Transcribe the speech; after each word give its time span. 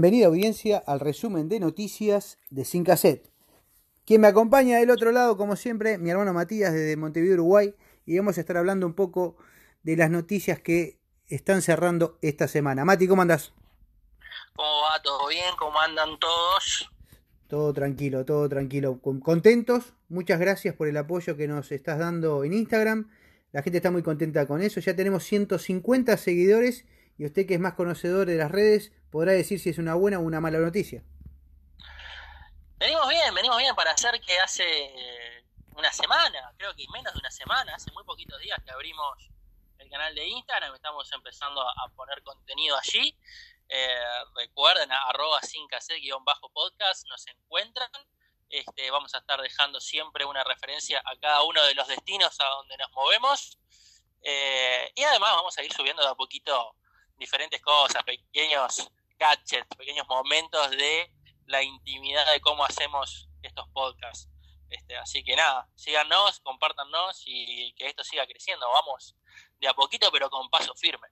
Bienvenida 0.00 0.28
audiencia 0.28 0.82
al 0.86 0.98
resumen 0.98 1.50
de 1.50 1.60
noticias 1.60 2.38
de 2.48 2.64
Sin 2.64 2.84
Cassette. 2.84 3.30
Quien 4.06 4.22
me 4.22 4.28
acompaña 4.28 4.78
del 4.78 4.88
otro 4.88 5.12
lado, 5.12 5.36
como 5.36 5.56
siempre, 5.56 5.98
mi 5.98 6.08
hermano 6.08 6.32
Matías 6.32 6.72
desde 6.72 6.96
Montevideo, 6.96 7.34
Uruguay, 7.34 7.74
y 8.06 8.16
vamos 8.16 8.38
a 8.38 8.40
estar 8.40 8.56
hablando 8.56 8.86
un 8.86 8.94
poco 8.94 9.36
de 9.82 9.98
las 9.98 10.08
noticias 10.08 10.58
que 10.58 10.98
están 11.28 11.60
cerrando 11.60 12.16
esta 12.22 12.48
semana. 12.48 12.86
Mati, 12.86 13.06
¿cómo 13.06 13.20
andas? 13.20 13.52
¿Cómo 14.56 14.70
va? 14.84 15.02
¿Todo 15.02 15.28
bien? 15.28 15.54
¿Cómo 15.58 15.78
andan 15.78 16.18
todos? 16.18 16.90
Todo 17.46 17.74
tranquilo, 17.74 18.24
todo 18.24 18.48
tranquilo. 18.48 19.02
Contentos, 19.02 19.92
muchas 20.08 20.40
gracias 20.40 20.74
por 20.74 20.88
el 20.88 20.96
apoyo 20.96 21.36
que 21.36 21.46
nos 21.46 21.72
estás 21.72 21.98
dando 21.98 22.42
en 22.44 22.54
Instagram. 22.54 23.10
La 23.52 23.60
gente 23.60 23.76
está 23.76 23.90
muy 23.90 24.02
contenta 24.02 24.46
con 24.46 24.62
eso. 24.62 24.80
Ya 24.80 24.96
tenemos 24.96 25.24
150 25.24 26.16
seguidores 26.16 26.86
y 27.18 27.26
usted 27.26 27.44
que 27.44 27.52
es 27.52 27.60
más 27.60 27.74
conocedor 27.74 28.26
de 28.26 28.36
las 28.36 28.50
redes 28.50 28.92
podrá 29.10 29.32
decir 29.32 29.60
si 29.60 29.70
es 29.70 29.78
una 29.78 29.94
buena 29.94 30.18
o 30.18 30.22
una 30.22 30.40
mala 30.40 30.58
noticia. 30.58 31.02
Venimos 32.78 33.08
bien, 33.08 33.34
venimos 33.34 33.58
bien 33.58 33.74
para 33.74 33.90
hacer 33.90 34.20
que 34.20 34.38
hace 34.38 35.44
una 35.76 35.92
semana, 35.92 36.52
creo 36.56 36.74
que 36.74 36.84
menos 36.92 37.12
de 37.14 37.20
una 37.20 37.30
semana, 37.30 37.74
hace 37.74 37.90
muy 37.92 38.04
poquitos 38.04 38.38
días 38.40 38.58
que 38.64 38.70
abrimos 38.70 39.30
el 39.78 39.88
canal 39.88 40.14
de 40.14 40.26
Instagram, 40.26 40.74
estamos 40.74 41.10
empezando 41.12 41.62
a, 41.62 41.88
poner 41.96 42.22
contenido 42.22 42.76
allí. 42.76 43.16
Eh, 43.68 44.24
recuerden, 44.34 44.90
arroba 44.92 45.40
sin 45.42 45.66
bajo 46.22 46.50
podcast 46.50 47.06
nos 47.08 47.26
encuentran. 47.26 47.90
Este, 48.48 48.90
vamos 48.90 49.14
a 49.14 49.18
estar 49.18 49.40
dejando 49.40 49.80
siempre 49.80 50.24
una 50.24 50.44
referencia 50.44 51.00
a 51.04 51.16
cada 51.18 51.42
uno 51.44 51.64
de 51.64 51.74
los 51.74 51.88
destinos 51.88 52.38
a 52.40 52.44
donde 52.46 52.76
nos 52.76 52.90
movemos. 52.92 53.58
Eh, 54.22 54.92
y 54.94 55.02
además 55.04 55.32
vamos 55.32 55.56
a 55.56 55.62
ir 55.62 55.72
subiendo 55.72 56.02
de 56.02 56.08
a 56.08 56.14
poquito 56.14 56.76
diferentes 57.16 57.62
cosas, 57.62 58.02
pequeños 58.02 58.90
gadgets, 59.20 59.76
pequeños 59.76 60.08
momentos 60.08 60.70
de 60.70 61.12
la 61.46 61.62
intimidad 61.62 62.32
de 62.32 62.40
cómo 62.40 62.64
hacemos 62.64 63.28
estos 63.42 63.68
podcasts. 63.68 64.28
Este, 64.70 64.96
así 64.96 65.22
que 65.22 65.36
nada, 65.36 65.68
síganos, 65.74 66.40
compártanos 66.40 67.22
y 67.26 67.72
que 67.74 67.86
esto 67.86 68.02
siga 68.02 68.26
creciendo. 68.26 68.66
Vamos 68.72 69.16
de 69.60 69.68
a 69.68 69.74
poquito, 69.74 70.08
pero 70.12 70.30
con 70.30 70.48
paso 70.48 70.74
firme. 70.74 71.08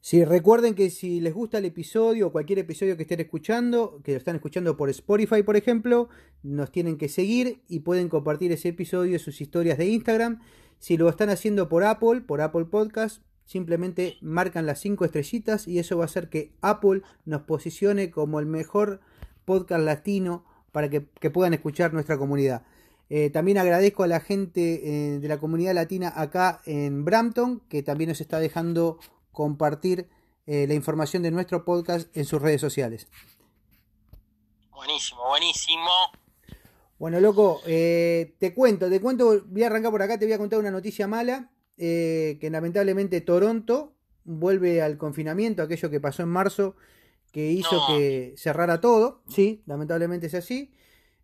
Sí, 0.00 0.22
recuerden 0.22 0.74
que 0.74 0.90
si 0.90 1.20
les 1.20 1.32
gusta 1.32 1.58
el 1.58 1.64
episodio 1.64 2.26
o 2.26 2.32
cualquier 2.32 2.58
episodio 2.58 2.94
que 2.96 3.04
estén 3.04 3.20
escuchando, 3.20 4.02
que 4.04 4.12
lo 4.12 4.18
están 4.18 4.36
escuchando 4.36 4.76
por 4.76 4.90
Spotify, 4.90 5.42
por 5.42 5.56
ejemplo, 5.56 6.10
nos 6.42 6.70
tienen 6.70 6.98
que 6.98 7.08
seguir 7.08 7.62
y 7.68 7.80
pueden 7.80 8.10
compartir 8.10 8.52
ese 8.52 8.68
episodio 8.68 9.14
en 9.14 9.18
sus 9.18 9.40
historias 9.40 9.78
de 9.78 9.86
Instagram. 9.86 10.42
Si 10.78 10.98
lo 10.98 11.08
están 11.08 11.30
haciendo 11.30 11.70
por 11.70 11.84
Apple, 11.84 12.20
por 12.20 12.42
Apple 12.42 12.66
Podcast, 12.66 13.22
simplemente 13.44 14.16
marcan 14.20 14.66
las 14.66 14.80
cinco 14.80 15.04
estrellitas 15.04 15.68
y 15.68 15.78
eso 15.78 15.96
va 15.98 16.04
a 16.04 16.06
hacer 16.06 16.28
que 16.28 16.52
Apple 16.60 17.02
nos 17.24 17.42
posicione 17.42 18.10
como 18.10 18.40
el 18.40 18.46
mejor 18.46 19.00
podcast 19.44 19.82
latino 19.82 20.44
para 20.72 20.88
que, 20.90 21.00
puedan 21.30 21.54
escuchar 21.54 21.92
nuestra 21.92 22.18
comunidad. 22.18 22.62
Eh, 23.10 23.30
también 23.30 23.58
agradezco 23.58 24.02
a 24.02 24.06
la 24.06 24.20
gente 24.20 24.60
eh, 25.14 25.20
de 25.20 25.28
la 25.28 25.38
comunidad 25.38 25.74
latina 25.74 26.12
acá 26.16 26.62
en 26.64 27.04
Brampton 27.04 27.60
que 27.68 27.82
también 27.82 28.08
nos 28.08 28.20
está 28.20 28.40
dejando 28.40 28.98
compartir 29.30 30.08
eh, 30.46 30.66
la 30.66 30.74
información 30.74 31.22
de 31.22 31.30
nuestro 31.30 31.64
podcast 31.64 32.14
en 32.16 32.24
sus 32.24 32.40
redes 32.40 32.60
sociales. 32.60 33.08
Buenísimo, 34.70 35.28
buenísimo. 35.28 35.90
Bueno, 36.98 37.20
loco, 37.20 37.60
te 37.64 38.52
cuento, 38.54 38.88
te 38.88 39.00
cuento, 39.00 39.42
voy 39.46 39.62
a 39.62 39.66
arrancar 39.66 39.90
por 39.90 40.02
acá, 40.02 40.18
te 40.18 40.24
voy 40.24 40.32
a 40.32 40.38
contar 40.38 40.58
una 40.58 40.70
noticia 40.70 41.06
mala 41.06 41.50
eh, 41.76 42.38
que 42.40 42.50
lamentablemente 42.50 43.20
Toronto 43.20 43.94
vuelve 44.24 44.82
al 44.82 44.96
confinamiento, 44.96 45.62
aquello 45.62 45.90
que 45.90 46.00
pasó 46.00 46.22
en 46.22 46.28
marzo, 46.28 46.76
que 47.32 47.50
hizo 47.50 47.84
que 47.88 48.34
cerrara 48.36 48.80
todo, 48.80 49.22
sí, 49.28 49.62
lamentablemente 49.66 50.28
es 50.28 50.34
así. 50.34 50.72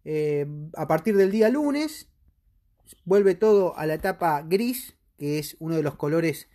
Eh, 0.04 0.46
a 0.76 0.88
partir 0.88 1.16
del 1.16 1.30
día 1.30 1.48
lunes 1.50 2.08
vuelve 3.04 3.34
todo 3.34 3.76
a 3.76 3.86
la 3.86 3.94
etapa 3.94 4.42
gris, 4.42 4.96
que 5.18 5.38
es 5.38 5.56
uno 5.60 5.76
de 5.76 5.82
los 5.82 5.94
colores 5.94 6.48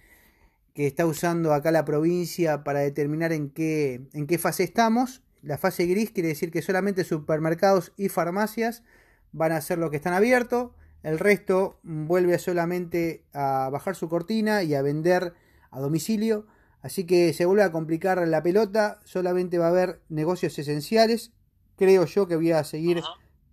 que 0.73 0.88
está 0.88 1.05
usando 1.05 1.53
acá 1.53 1.72
la 1.72 1.85
provincia 1.85 2.63
para 2.66 2.79
determinar 2.79 3.31
en 3.31 3.50
qué, 3.50 4.01
en 4.11 4.28
qué 4.28 4.38
fase 4.38 4.63
estamos. 4.63 5.23
La 5.41 5.57
fase 5.57 5.85
gris 5.85 6.11
quiere 6.11 6.29
decir 6.29 6.51
que 6.51 6.61
solamente 6.61 7.05
supermercados 7.05 7.94
y 7.95 8.09
farmacias 8.09 8.84
van 9.31 9.53
a 9.53 9.61
ser 9.61 9.78
los 9.78 9.89
que 9.89 9.95
están 9.95 10.13
abiertos. 10.13 10.72
El 11.05 11.19
resto 11.19 11.77
vuelve 11.83 12.39
solamente 12.39 13.25
a 13.31 13.69
bajar 13.71 13.95
su 13.95 14.09
cortina 14.09 14.63
y 14.63 14.73
a 14.73 14.81
vender 14.81 15.35
a 15.69 15.79
domicilio. 15.79 16.47
Así 16.81 17.05
que 17.05 17.31
se 17.33 17.45
vuelve 17.45 17.61
a 17.61 17.71
complicar 17.71 18.27
la 18.27 18.41
pelota. 18.41 18.99
Solamente 19.05 19.59
va 19.59 19.67
a 19.67 19.69
haber 19.69 20.01
negocios 20.09 20.57
esenciales. 20.57 21.31
Creo 21.75 22.05
yo 22.05 22.27
que 22.27 22.35
voy 22.35 22.53
a 22.53 22.63
seguir 22.63 23.03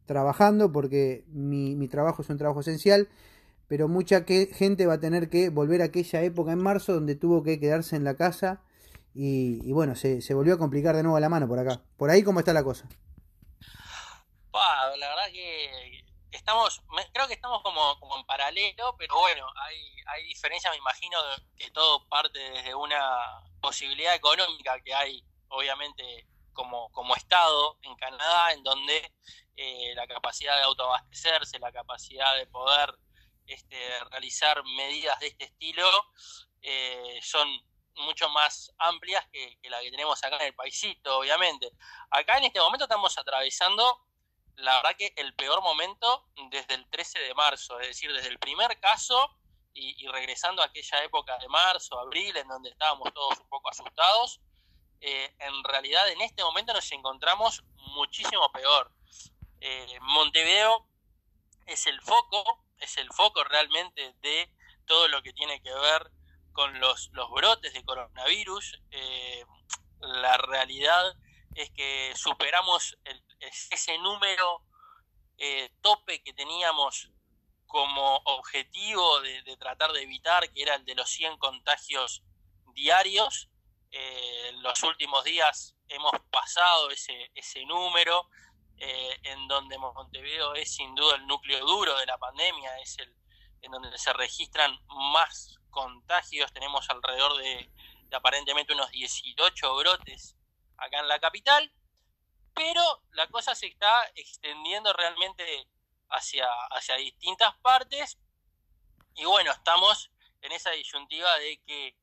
trabajando 0.06 0.72
porque 0.72 1.26
mi, 1.28 1.88
trabajo 1.88 2.22
es 2.22 2.30
un 2.30 2.38
trabajo 2.38 2.60
esencial. 2.60 3.10
Pero 3.68 3.86
mucha 3.86 4.24
gente 4.24 4.86
va 4.86 4.94
a 4.94 5.00
tener 5.00 5.28
que 5.28 5.50
volver 5.50 5.82
a 5.82 5.86
aquella 5.86 6.22
época 6.22 6.52
en 6.52 6.58
marzo 6.62 6.94
donde 6.94 7.16
tuvo 7.16 7.42
que 7.42 7.60
quedarse 7.60 7.96
en 7.96 8.04
la 8.04 8.14
casa. 8.14 8.62
Y, 9.12 9.70
bueno, 9.72 9.94
se, 9.94 10.22
se, 10.22 10.32
volvió 10.32 10.54
a 10.54 10.58
complicar 10.58 10.96
de 10.96 11.02
nuevo 11.02 11.20
la 11.20 11.28
mano 11.28 11.46
por 11.46 11.58
acá. 11.58 11.82
Por 11.98 12.08
ahí, 12.08 12.22
¿cómo 12.22 12.38
está 12.38 12.54
la 12.54 12.64
cosa? 12.64 12.88
la 14.98 15.08
verdad 15.08 15.32
que 15.32 16.01
estamos, 16.32 16.82
creo 17.12 17.28
que 17.28 17.34
estamos 17.34 17.62
como, 17.62 17.98
como 18.00 18.16
en 18.16 18.24
paralelo, 18.24 18.96
pero 18.98 19.18
bueno, 19.18 19.46
hay, 19.56 19.78
hay 20.06 20.24
diferencia, 20.24 20.70
me 20.70 20.76
imagino 20.76 21.18
que 21.56 21.70
todo 21.70 22.06
parte 22.08 22.38
desde 22.38 22.74
una 22.74 23.42
posibilidad 23.60 24.14
económica 24.14 24.80
que 24.82 24.94
hay, 24.94 25.24
obviamente, 25.48 26.26
como, 26.52 26.90
como 26.92 27.14
Estado 27.14 27.78
en 27.82 27.94
Canadá, 27.96 28.52
en 28.52 28.62
donde 28.62 29.12
eh, 29.56 29.94
la 29.94 30.06
capacidad 30.06 30.56
de 30.56 30.62
autoabastecerse, 30.62 31.58
la 31.58 31.72
capacidad 31.72 32.36
de 32.36 32.46
poder 32.46 32.94
este, 33.46 34.04
realizar 34.10 34.62
medidas 34.64 35.18
de 35.20 35.28
este 35.28 35.44
estilo, 35.44 35.88
eh, 36.62 37.18
son 37.22 37.48
mucho 37.96 38.28
más 38.30 38.72
amplias 38.78 39.26
que, 39.30 39.58
que 39.60 39.68
la 39.68 39.80
que 39.80 39.90
tenemos 39.90 40.22
acá 40.24 40.36
en 40.36 40.46
el 40.46 40.54
paisito, 40.54 41.18
obviamente. 41.18 41.70
Acá 42.10 42.38
en 42.38 42.44
este 42.44 42.60
momento 42.60 42.84
estamos 42.84 43.16
atravesando 43.18 44.00
la 44.56 44.76
verdad 44.76 44.96
que 44.96 45.12
el 45.16 45.34
peor 45.34 45.62
momento 45.62 46.26
desde 46.50 46.74
el 46.74 46.88
13 46.90 47.18
de 47.20 47.34
marzo, 47.34 47.80
es 47.80 47.88
decir, 47.88 48.12
desde 48.12 48.28
el 48.28 48.38
primer 48.38 48.78
caso 48.80 49.36
y, 49.74 50.06
regresando 50.08 50.62
a 50.62 50.66
aquella 50.66 51.02
época 51.02 51.38
de 51.38 51.48
marzo, 51.48 51.98
abril, 51.98 52.36
en 52.36 52.46
donde 52.46 52.70
estábamos 52.70 53.12
todos 53.14 53.38
un 53.38 53.48
poco 53.48 53.70
asustados, 53.70 54.40
eh, 55.00 55.34
en 55.38 55.64
realidad 55.64 56.08
en 56.10 56.20
este 56.20 56.44
momento 56.44 56.72
nos 56.72 56.90
encontramos 56.92 57.64
muchísimo 57.94 58.50
peor. 58.52 58.92
Eh, 59.60 59.98
Montevideo 60.00 60.86
es 61.66 61.86
el 61.86 62.00
foco, 62.02 62.64
es 62.78 62.98
el 62.98 63.10
foco 63.12 63.42
realmente 63.44 64.14
de 64.20 64.52
todo 64.86 65.08
lo 65.08 65.22
que 65.22 65.32
tiene 65.32 65.62
que 65.62 65.72
ver 65.72 66.10
con 66.52 66.78
los, 66.80 67.08
los 67.12 67.30
brotes 67.30 67.72
de 67.72 67.84
coronavirus. 67.84 68.80
Eh, 68.90 69.44
la 70.00 70.36
realidad 70.36 71.16
es 71.54 71.70
que 71.70 72.12
superamos 72.16 72.98
ese 73.70 73.98
número 73.98 74.62
eh, 75.38 75.70
tope 75.80 76.22
que 76.22 76.32
teníamos 76.32 77.10
como 77.66 78.16
objetivo 78.24 79.20
de, 79.20 79.56
tratar 79.56 79.92
de 79.92 80.02
evitar, 80.02 80.50
que 80.52 80.62
era 80.62 80.74
el 80.74 80.84
de 80.84 80.94
los 80.94 81.10
100 81.10 81.38
contagios 81.38 82.22
diarios. 82.74 83.48
Eh, 83.90 84.48
en 84.48 84.62
los 84.62 84.82
últimos 84.82 85.24
días 85.24 85.74
hemos 85.88 86.12
pasado 86.30 86.90
ese, 86.90 87.30
ese 87.34 87.64
número, 87.66 88.28
eh, 88.78 89.20
en 89.24 89.48
donde 89.48 89.78
Montevideo 89.78 90.54
es 90.54 90.74
sin 90.74 90.94
duda 90.94 91.16
el 91.16 91.26
núcleo 91.26 91.64
duro 91.64 91.96
de 91.98 92.06
la 92.06 92.18
pandemia, 92.18 92.78
es 92.80 92.98
el 92.98 93.14
en 93.62 93.70
donde 93.70 93.96
se 93.96 94.12
registran 94.12 94.76
más 94.88 95.58
contagios, 95.70 96.52
tenemos 96.52 96.88
alrededor 96.90 97.36
de, 97.38 97.70
aparentemente 98.12 98.74
unos 98.74 98.90
18 98.90 99.74
brotes 99.76 100.36
acá 100.76 100.98
en 101.00 101.08
la 101.08 101.18
capital, 101.18 101.72
pero 102.54 103.02
la 103.12 103.26
cosa 103.28 103.54
se 103.54 103.66
está 103.66 104.04
extendiendo 104.14 104.92
realmente 104.92 105.68
hacia, 106.10 106.48
hacia 106.70 106.96
distintas 106.96 107.56
partes. 107.58 108.18
Y 109.14 109.24
bueno, 109.24 109.52
estamos 109.52 110.10
en 110.40 110.52
esa 110.52 110.70
disyuntiva 110.70 111.36
de 111.38 111.60
que 111.66 111.96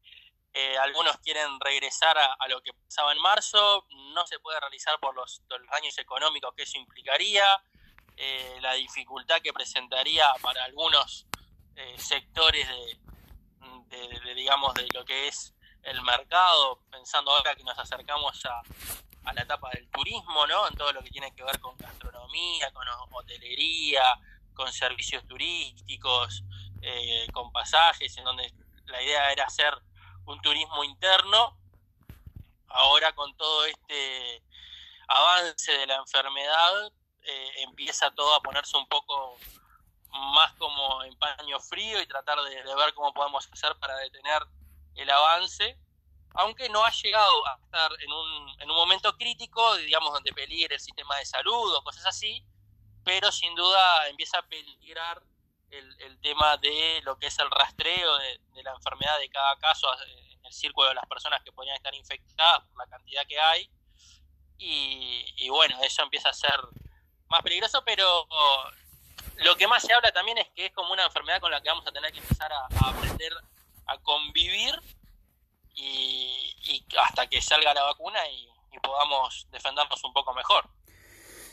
eh, 0.54 0.78
algunos 0.80 1.18
quieren 1.18 1.60
regresar 1.60 2.18
a, 2.18 2.48
lo 2.48 2.62
que 2.62 2.74
pasaba 2.74 3.12
en 3.12 3.20
marzo, 3.20 3.86
no 4.14 4.26
se 4.26 4.40
puede 4.40 4.60
realizar 4.60 5.00
por 5.00 5.16
los, 5.16 5.42
daños 5.72 5.98
económicos 6.00 6.54
que 6.56 6.64
eso 6.64 6.78
implicaría, 6.78 7.46
eh, 8.18 8.58
la 8.62 8.74
dificultad 8.74 9.42
que 9.42 9.54
presentaría 9.54 10.28
para 10.42 10.64
algunos 10.64 11.28
eh, 11.76 11.96
sectores 12.00 12.68
de, 12.68 14.34
digamos, 14.36 14.74
de 14.74 14.88
lo 14.94 15.06
que 15.06 15.28
es 15.28 15.54
el 15.84 16.02
mercado, 16.02 16.82
pensando 16.90 17.32
ahora 17.32 17.56
que 17.56 17.64
nos 17.64 17.78
acercamos 17.78 18.44
a, 18.46 18.62
a 19.26 19.34
la 19.34 19.42
etapa 19.42 19.70
del 19.72 19.90
turismo, 19.90 20.48
¿no? 20.48 20.68
En 20.68 20.76
todo 20.76 20.92
lo 20.94 21.04
que 21.04 21.10
tiene 21.10 21.34
que 21.36 21.44
ver 21.44 21.60
con 21.60 21.78
gastronomía, 21.78 22.72
con 22.72 22.88
hotelería, 23.12 24.04
con 24.54 24.72
servicios 24.72 25.26
turísticos, 25.28 26.44
con 27.34 27.52
pasajes, 27.52 28.18
en 28.18 28.24
donde 28.24 28.54
la 28.86 29.02
idea 29.02 29.32
era 29.32 29.46
hacer 29.46 29.74
un 30.26 30.42
turismo 30.42 30.84
interno. 30.84 31.58
Ahora 32.68 33.14
con 33.14 33.36
todo 33.36 33.66
este 33.66 34.44
avance 35.08 35.72
de 35.72 35.88
la 35.88 35.96
enfermedad 35.96 36.92
eh, 37.24 37.52
empieza 37.64 38.12
todo 38.12 38.36
a 38.36 38.42
ponerse 38.42 38.78
un 38.78 38.88
poco 38.88 39.38
más 40.12 40.54
como 40.54 41.04
en 41.04 41.18
paño 41.18 41.60
frío 41.60 42.02
y 42.02 42.08
tratar 42.08 42.40
de, 42.42 42.64
ver 42.64 42.94
cómo 42.94 43.14
podemos 43.14 43.48
hacer 43.52 43.76
para 43.80 43.96
detener 43.98 44.42
el 44.96 45.10
avance, 45.10 45.78
aunque 46.36 46.70
no 46.70 46.86
ha 46.86 46.92
llegado 46.92 47.48
a 47.48 47.60
estar 47.64 47.92
en 48.02 48.12
un, 48.12 48.62
en 48.62 48.70
un 48.70 48.76
momento 48.76 49.16
crítico, 49.18 49.76
digamos, 49.78 50.14
donde 50.14 50.32
peligre 50.34 50.76
el 50.76 50.82
sistema 50.82 51.18
de 51.18 51.26
salud 51.26 51.76
o 51.76 51.84
cosas 51.84 52.06
así, 52.06 52.46
pero 53.04 53.32
sin 53.32 53.56
duda 53.56 54.08
empieza 54.08 54.40
a 54.40 54.44
peligrar 54.44 55.22
el, 55.72 56.20
tema 56.22 56.58
de 56.58 57.02
lo 57.04 57.18
que 57.18 57.28
es 57.28 57.40
el 57.40 57.50
rastreo 57.50 58.18
de, 58.18 58.64
la 58.64 58.72
enfermedad 58.72 59.18
de 59.20 59.30
cada 59.30 59.58
caso 59.58 59.88
en 60.04 60.46
el 60.46 60.54
círculo 60.54 60.90
de 60.90 60.96
las 60.96 61.06
personas 61.06 61.42
que 61.44 61.52
podrían 61.52 61.76
estar 61.78 61.94
infectadas 61.94 62.62
por 62.68 62.78
la 62.78 62.88
cantidad 62.88 63.26
que 63.26 63.40
hay. 63.40 63.70
Y, 64.58 65.48
bueno, 65.50 65.78
eso 65.84 66.04
empieza 66.04 66.30
a 66.30 66.34
ser 66.34 66.60
más 67.28 67.42
peligroso, 67.42 67.82
pero 67.86 68.28
lo 69.38 69.56
que 69.56 69.68
más 69.68 69.84
se 69.84 69.94
habla 69.94 70.12
también 70.12 70.38
es 70.38 70.50
que 70.50 70.66
es 70.66 70.74
como 70.74 70.92
una 70.92 71.06
enfermedad 71.06 71.40
con 71.40 71.52
la 71.52 71.62
que 71.62 71.70
vamos 71.70 71.88
a 71.88 71.92
tener 71.92 72.12
que 72.12 72.20
empezar 72.20 72.52
a, 72.52 72.66
aprender 72.66 73.34
a 73.86 73.98
convivir 74.00 74.78
y, 75.80 76.86
hasta 77.08 77.28
que 77.28 77.42
salga 77.42 77.74
la 77.74 77.84
vacuna 77.84 78.20
y 78.30 78.48
podamos 78.80 79.48
defendernos 79.52 80.04
un 80.04 80.14
poco 80.14 80.34
mejor. 80.34 80.70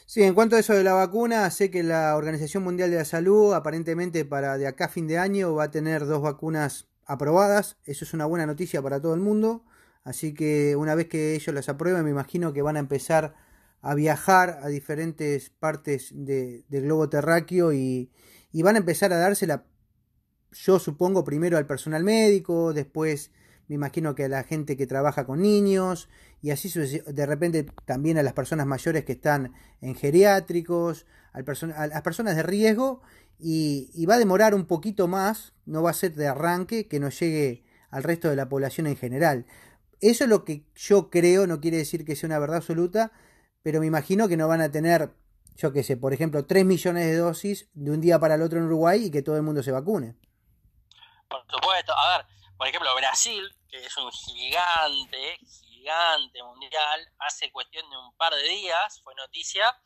Sí, 0.09 0.23
en 0.23 0.35
cuanto 0.35 0.55
a 0.55 0.61
eso 0.61 0.73
de 0.73 0.85
la 0.85 0.95
vacuna, 0.95 1.51
sé 1.51 1.69
que 1.69 1.83
la 1.83 2.15
Organización 2.17 2.63
Mundial 2.63 2.93
de 2.93 2.99
la 2.99 3.05
Salud 3.05 3.53
aparentemente 3.55 4.25
para 4.25 4.57
de 4.57 4.69
acá 4.69 4.85
a 4.85 4.89
fin 4.89 5.09
de 5.09 5.19
año 5.19 5.53
va 5.57 5.65
a 5.65 5.71
tener 5.73 6.07
dos 6.07 6.23
vacunas 6.23 6.87
aprobadas. 7.07 7.77
Eso 7.85 8.05
es 8.05 8.15
una 8.15 8.25
buena 8.25 8.47
noticia 8.47 8.81
para 8.81 9.01
todo 9.01 9.15
el 9.15 9.21
mundo. 9.21 9.65
Así 10.05 10.33
que 10.33 10.77
una 10.77 10.95
vez 10.95 11.09
que 11.09 11.35
ellos 11.35 11.53
las 11.53 11.69
aprueben, 11.69 12.05
me 12.05 12.11
imagino 12.11 12.53
que 12.53 12.63
van 12.63 12.77
a 12.77 12.81
empezar 12.81 13.35
a 13.83 13.95
viajar 13.97 14.61
a 14.63 14.69
diferentes 14.69 15.51
partes 15.51 16.11
del 16.13 16.65
globo 16.69 17.09
terráqueo 17.09 17.73
y, 17.73 18.13
y 18.53 18.63
van 18.63 18.77
a 18.77 18.79
empezar 18.79 19.13
a 19.13 19.19
dársela, 19.19 19.65
yo 20.53 20.79
supongo, 20.79 21.25
primero 21.25 21.59
al 21.59 21.67
personal 21.67 22.05
médico, 22.05 22.73
después 22.73 23.33
me 23.69 23.75
imagino 23.75 24.15
que 24.15 24.25
a 24.25 24.29
la 24.29 24.45
gente 24.45 24.77
que 24.77 24.87
trabaja 24.87 25.27
con 25.27 25.43
niños 25.43 26.09
y 26.43 26.51
así 26.51 26.69
de 26.79 27.27
repente 27.27 27.67
también 27.85 28.19
a 28.19 28.23
las 28.23 28.33
personas 28.33 28.67
mayores 28.67 29.05
que 29.05 29.13
están 29.13 29.55
en 29.81 29.95
geriátricos, 29.95 31.07
a 31.33 31.87
las 31.87 32.03
personas 32.03 32.37
de 32.37 32.43
riesgo 32.43 33.03
y, 33.39 34.07
va 34.07 34.15
a 34.15 34.19
demorar 34.19 34.55
un 34.55 34.67
poquito 34.67 35.09
más, 35.09 35.53
no 35.67 35.83
va 35.83 35.91
a 35.91 35.95
ser 35.95 36.15
de 36.15 36.27
arranque 36.27 36.89
que 36.89 37.01
nos 37.01 37.19
llegue 37.19 37.65
al 37.91 38.03
resto 38.03 38.31
de 38.31 38.37
la 38.37 38.49
población 38.49 38.87
en 38.87 38.97
general. 38.97 39.47
Eso 40.01 40.25
es 40.25 40.31
lo 40.31 40.45
que 40.45 40.65
yo 40.75 41.11
creo, 41.11 41.47
no 41.47 41.61
quiere 41.61 41.79
decir 41.79 42.05
que 42.05 42.17
sea 42.17 42.29
una 42.29 42.39
verdad 42.39 42.59
absoluta, 42.59 43.13
pero 43.63 43.81
me 43.81 43.87
imagino 43.87 44.29
que 44.29 44.37
no 44.37 44.49
van 44.49 44.61
a 44.61 44.71
tener, 44.71 45.11
yo 45.57 45.73
qué 45.73 45.83
sé, 45.83 45.97
por 45.97 46.13
ejemplo, 46.13 46.45
3 46.45 46.65
millones 46.65 47.07
de 47.07 47.17
dosis 47.17 47.69
de 47.75 47.91
un 47.91 48.01
día 48.01 48.19
para 48.19 48.37
el 48.37 48.43
otro 48.43 48.59
en 48.59 48.67
Uruguay 48.67 49.07
y 49.07 49.11
que 49.11 49.23
todo 49.23 49.37
el 49.37 49.43
mundo 49.43 49.63
se 49.63 49.73
vacune. 49.73 50.15
Por 51.29 51.41
supuesto, 51.49 51.93
a 51.93 52.19
ver, 52.19 52.27
por 52.57 52.67
ejemplo, 52.67 52.95
Brasil, 52.97 53.55
que 53.69 53.85
es 53.85 53.97
un 53.97 54.11
gigante, 54.11 55.39
gigante 55.61 56.43
mundial, 56.43 57.13
hace 57.19 57.53
cuestión 57.53 57.89
de 57.91 57.97
un 57.97 58.17
par 58.17 58.35
de 58.35 58.43
días, 58.49 59.01
fue 59.03 59.15
noticia 59.15 59.77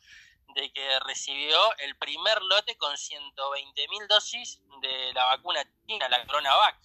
de 0.55 0.71
que 0.71 0.99
recibió 1.01 1.57
el 1.79 1.95
primer 1.97 2.41
lote 2.41 2.75
con 2.77 2.97
120 2.97 3.87
mil 3.87 4.07
dosis 4.07 4.59
de 4.81 5.13
la 5.13 5.25
vacuna 5.25 5.63
china, 5.87 6.09
la 6.09 6.25
CoronaVac. 6.25 6.77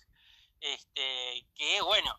Este, 0.61 1.47
que 1.55 1.81
bueno, 1.83 2.19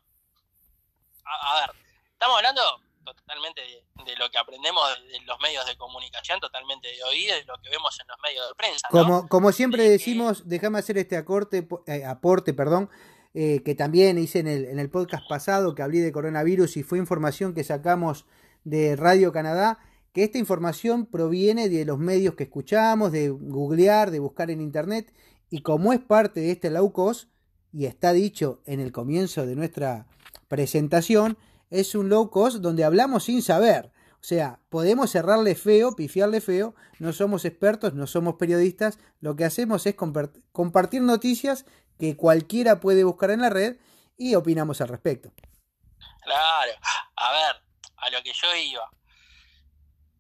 a, 1.26 1.62
ver, 1.62 1.76
estamos 2.12 2.38
hablando 2.38 2.62
totalmente 3.04 3.62
de, 4.06 4.16
lo 4.18 4.30
que 4.30 4.38
aprendemos 4.38 4.84
de, 5.08 5.22
los 5.22 5.40
medios 5.40 5.66
de 5.66 5.78
comunicación, 5.78 6.40
totalmente 6.40 6.88
de 6.90 7.04
oído, 7.04 7.36
de 7.36 7.46
lo 7.46 7.58
que 7.62 7.70
vemos 7.70 7.98
en 8.00 8.08
los 8.08 8.18
medios 8.20 8.48
de 8.48 8.56
prensa. 8.56 8.88
Como, 8.90 9.28
como 9.28 9.52
siempre 9.52 9.90
decimos, 9.90 10.48
déjame 10.48 10.80
hacer 10.80 10.98
este 10.98 11.18
acorte, 11.18 11.68
eh, 11.88 12.06
aporte, 12.06 12.54
perdón, 12.54 12.90
eh, 13.34 13.62
que 13.64 13.76
también 13.76 14.18
hice 14.18 14.40
en 14.40 14.48
el, 14.48 14.66
en 14.66 14.80
el 14.80 14.90
podcast 14.90 15.24
pasado 15.28 15.76
que 15.76 15.84
hablé 15.84 16.00
de 16.00 16.12
coronavirus 16.12 16.78
y 16.78 16.84
fue 16.84 16.98
información 16.98 17.54
que 17.54 17.64
sacamos 17.64 18.26
de 18.64 18.96
Radio 18.96 19.32
Canadá, 19.32 19.80
que 20.14 20.24
esta 20.24 20.38
información 20.38 21.06
proviene 21.06 21.70
de 21.70 21.86
los 21.86 22.00
medios 22.00 22.36
que 22.36 22.46
escuchamos, 22.46 23.12
de 23.12 23.30
googlear, 23.30 24.12
de 24.12 24.20
buscar 24.20 24.50
en 24.50 24.62
internet, 24.62 25.14
y 25.50 25.62
como 25.62 25.94
es 25.94 26.00
parte 26.00 26.40
de 26.40 26.52
este 26.52 26.70
low 26.70 26.92
cost, 26.92 27.30
y 27.72 27.86
está 27.86 28.14
dicho 28.14 28.62
en 28.66 28.80
el 28.80 28.92
comienzo 28.92 29.46
de 29.46 29.56
nuestra 29.56 30.08
presentación, 30.48 31.38
es 31.70 31.96
un 31.96 32.10
low 32.10 32.30
cost 32.30 32.58
donde 32.58 32.84
hablamos 32.84 33.26
sin 33.26 33.42
saber. 33.42 33.92
O 34.20 34.24
sea, 34.28 34.60
podemos 34.70 35.12
cerrarle 35.12 35.54
feo, 35.56 35.96
pifiarle 35.96 36.42
feo, 36.42 36.74
no 37.00 37.14
somos 37.14 37.46
expertos, 37.46 37.94
no 37.94 38.08
somos 38.08 38.36
periodistas, 38.36 38.98
lo 39.22 39.36
que 39.36 39.46
hacemos 39.46 39.86
es 39.86 39.96
compartir 40.52 41.02
noticias 41.02 41.66
que 41.98 42.16
cualquiera 42.16 42.80
puede 42.80 43.04
buscar 43.04 43.32
en 43.32 43.42
la 43.42 43.50
red 43.50 43.78
y 44.18 44.36
opinamos 44.36 44.82
al 44.82 44.90
respecto. 44.90 45.32
Claro, 46.24 46.74
a 47.16 47.32
ver, 47.32 47.64
a 47.98 48.10
lo 48.10 48.22
que 48.24 48.34
yo 48.34 48.56
iba. 48.56 48.90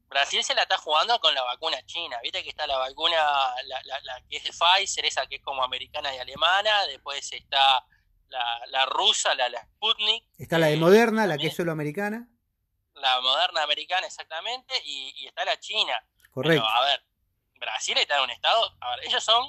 Brasil 0.09 0.43
se 0.43 0.55
la 0.55 0.61
está 0.61 0.77
jugando 0.77 1.19
con 1.19 1.33
la 1.35 1.43
vacuna 1.43 1.85
china, 1.85 2.17
viste 2.23 2.41
que 2.43 2.49
está 2.49 2.65
la 2.65 2.77
vacuna, 2.77 3.17
la, 3.65 4.21
que 4.29 4.37
es 4.37 4.43
de 4.43 4.51
Pfizer, 4.51 5.05
esa 5.05 5.27
que 5.27 5.35
es 5.35 5.41
como 5.41 5.63
americana 5.63 6.15
y 6.15 6.17
alemana, 6.17 6.85
después 6.87 7.31
está 7.33 7.85
la, 8.29 8.85
rusa, 8.85 9.35
la, 9.35 9.49
Sputnik. 9.75 10.23
Está 10.37 10.59
la 10.59 10.67
de 10.67 10.77
Moderna, 10.77 11.27
la 11.27 11.37
que 11.37 11.47
es 11.47 11.55
solo 11.55 11.71
americana. 11.71 12.27
La 12.93 13.21
moderna 13.21 13.61
americana, 13.61 14.07
exactamente, 14.07 14.73
y, 14.85 15.27
está 15.27 15.45
la 15.45 15.59
china. 15.59 15.93
Correcto. 16.31 16.65
a 16.65 16.85
ver, 16.85 17.03
Brasil 17.59 17.97
está 17.97 18.17
en 18.17 18.23
un 18.23 18.31
estado, 18.31 18.75
a 18.79 18.95
ver, 18.95 19.05
ellos 19.05 19.23
son 19.23 19.45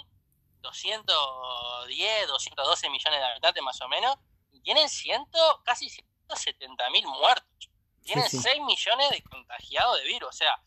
210, 0.60 2.28
212 2.28 2.90
millones 2.90 3.20
de 3.20 3.26
habitantes 3.26 3.62
más 3.62 3.80
o 3.80 3.88
menos, 3.88 4.16
y 4.52 4.60
tienen 4.60 4.88
ciento, 4.88 5.62
casi 5.64 5.88
170 5.88 6.90
mil 6.90 7.06
muertos. 7.06 7.70
Tienen 8.04 8.28
6 8.28 8.62
millones 8.62 9.10
de 9.10 9.22
contagiados 9.22 9.98
de 9.98 10.04
virus. 10.04 10.30
O 10.30 10.32
sea, 10.32 10.60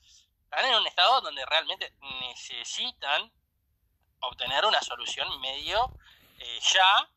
están 0.43 0.65
en 0.65 0.75
un 0.75 0.85
estado 0.85 1.21
donde 1.21 1.45
realmente 1.45 1.93
necesitan 2.21 3.31
obtener 4.19 4.65
una 4.65 4.81
solución 4.81 5.39
medio 5.39 5.91
eh, 6.37 6.59
ya. 6.73 7.09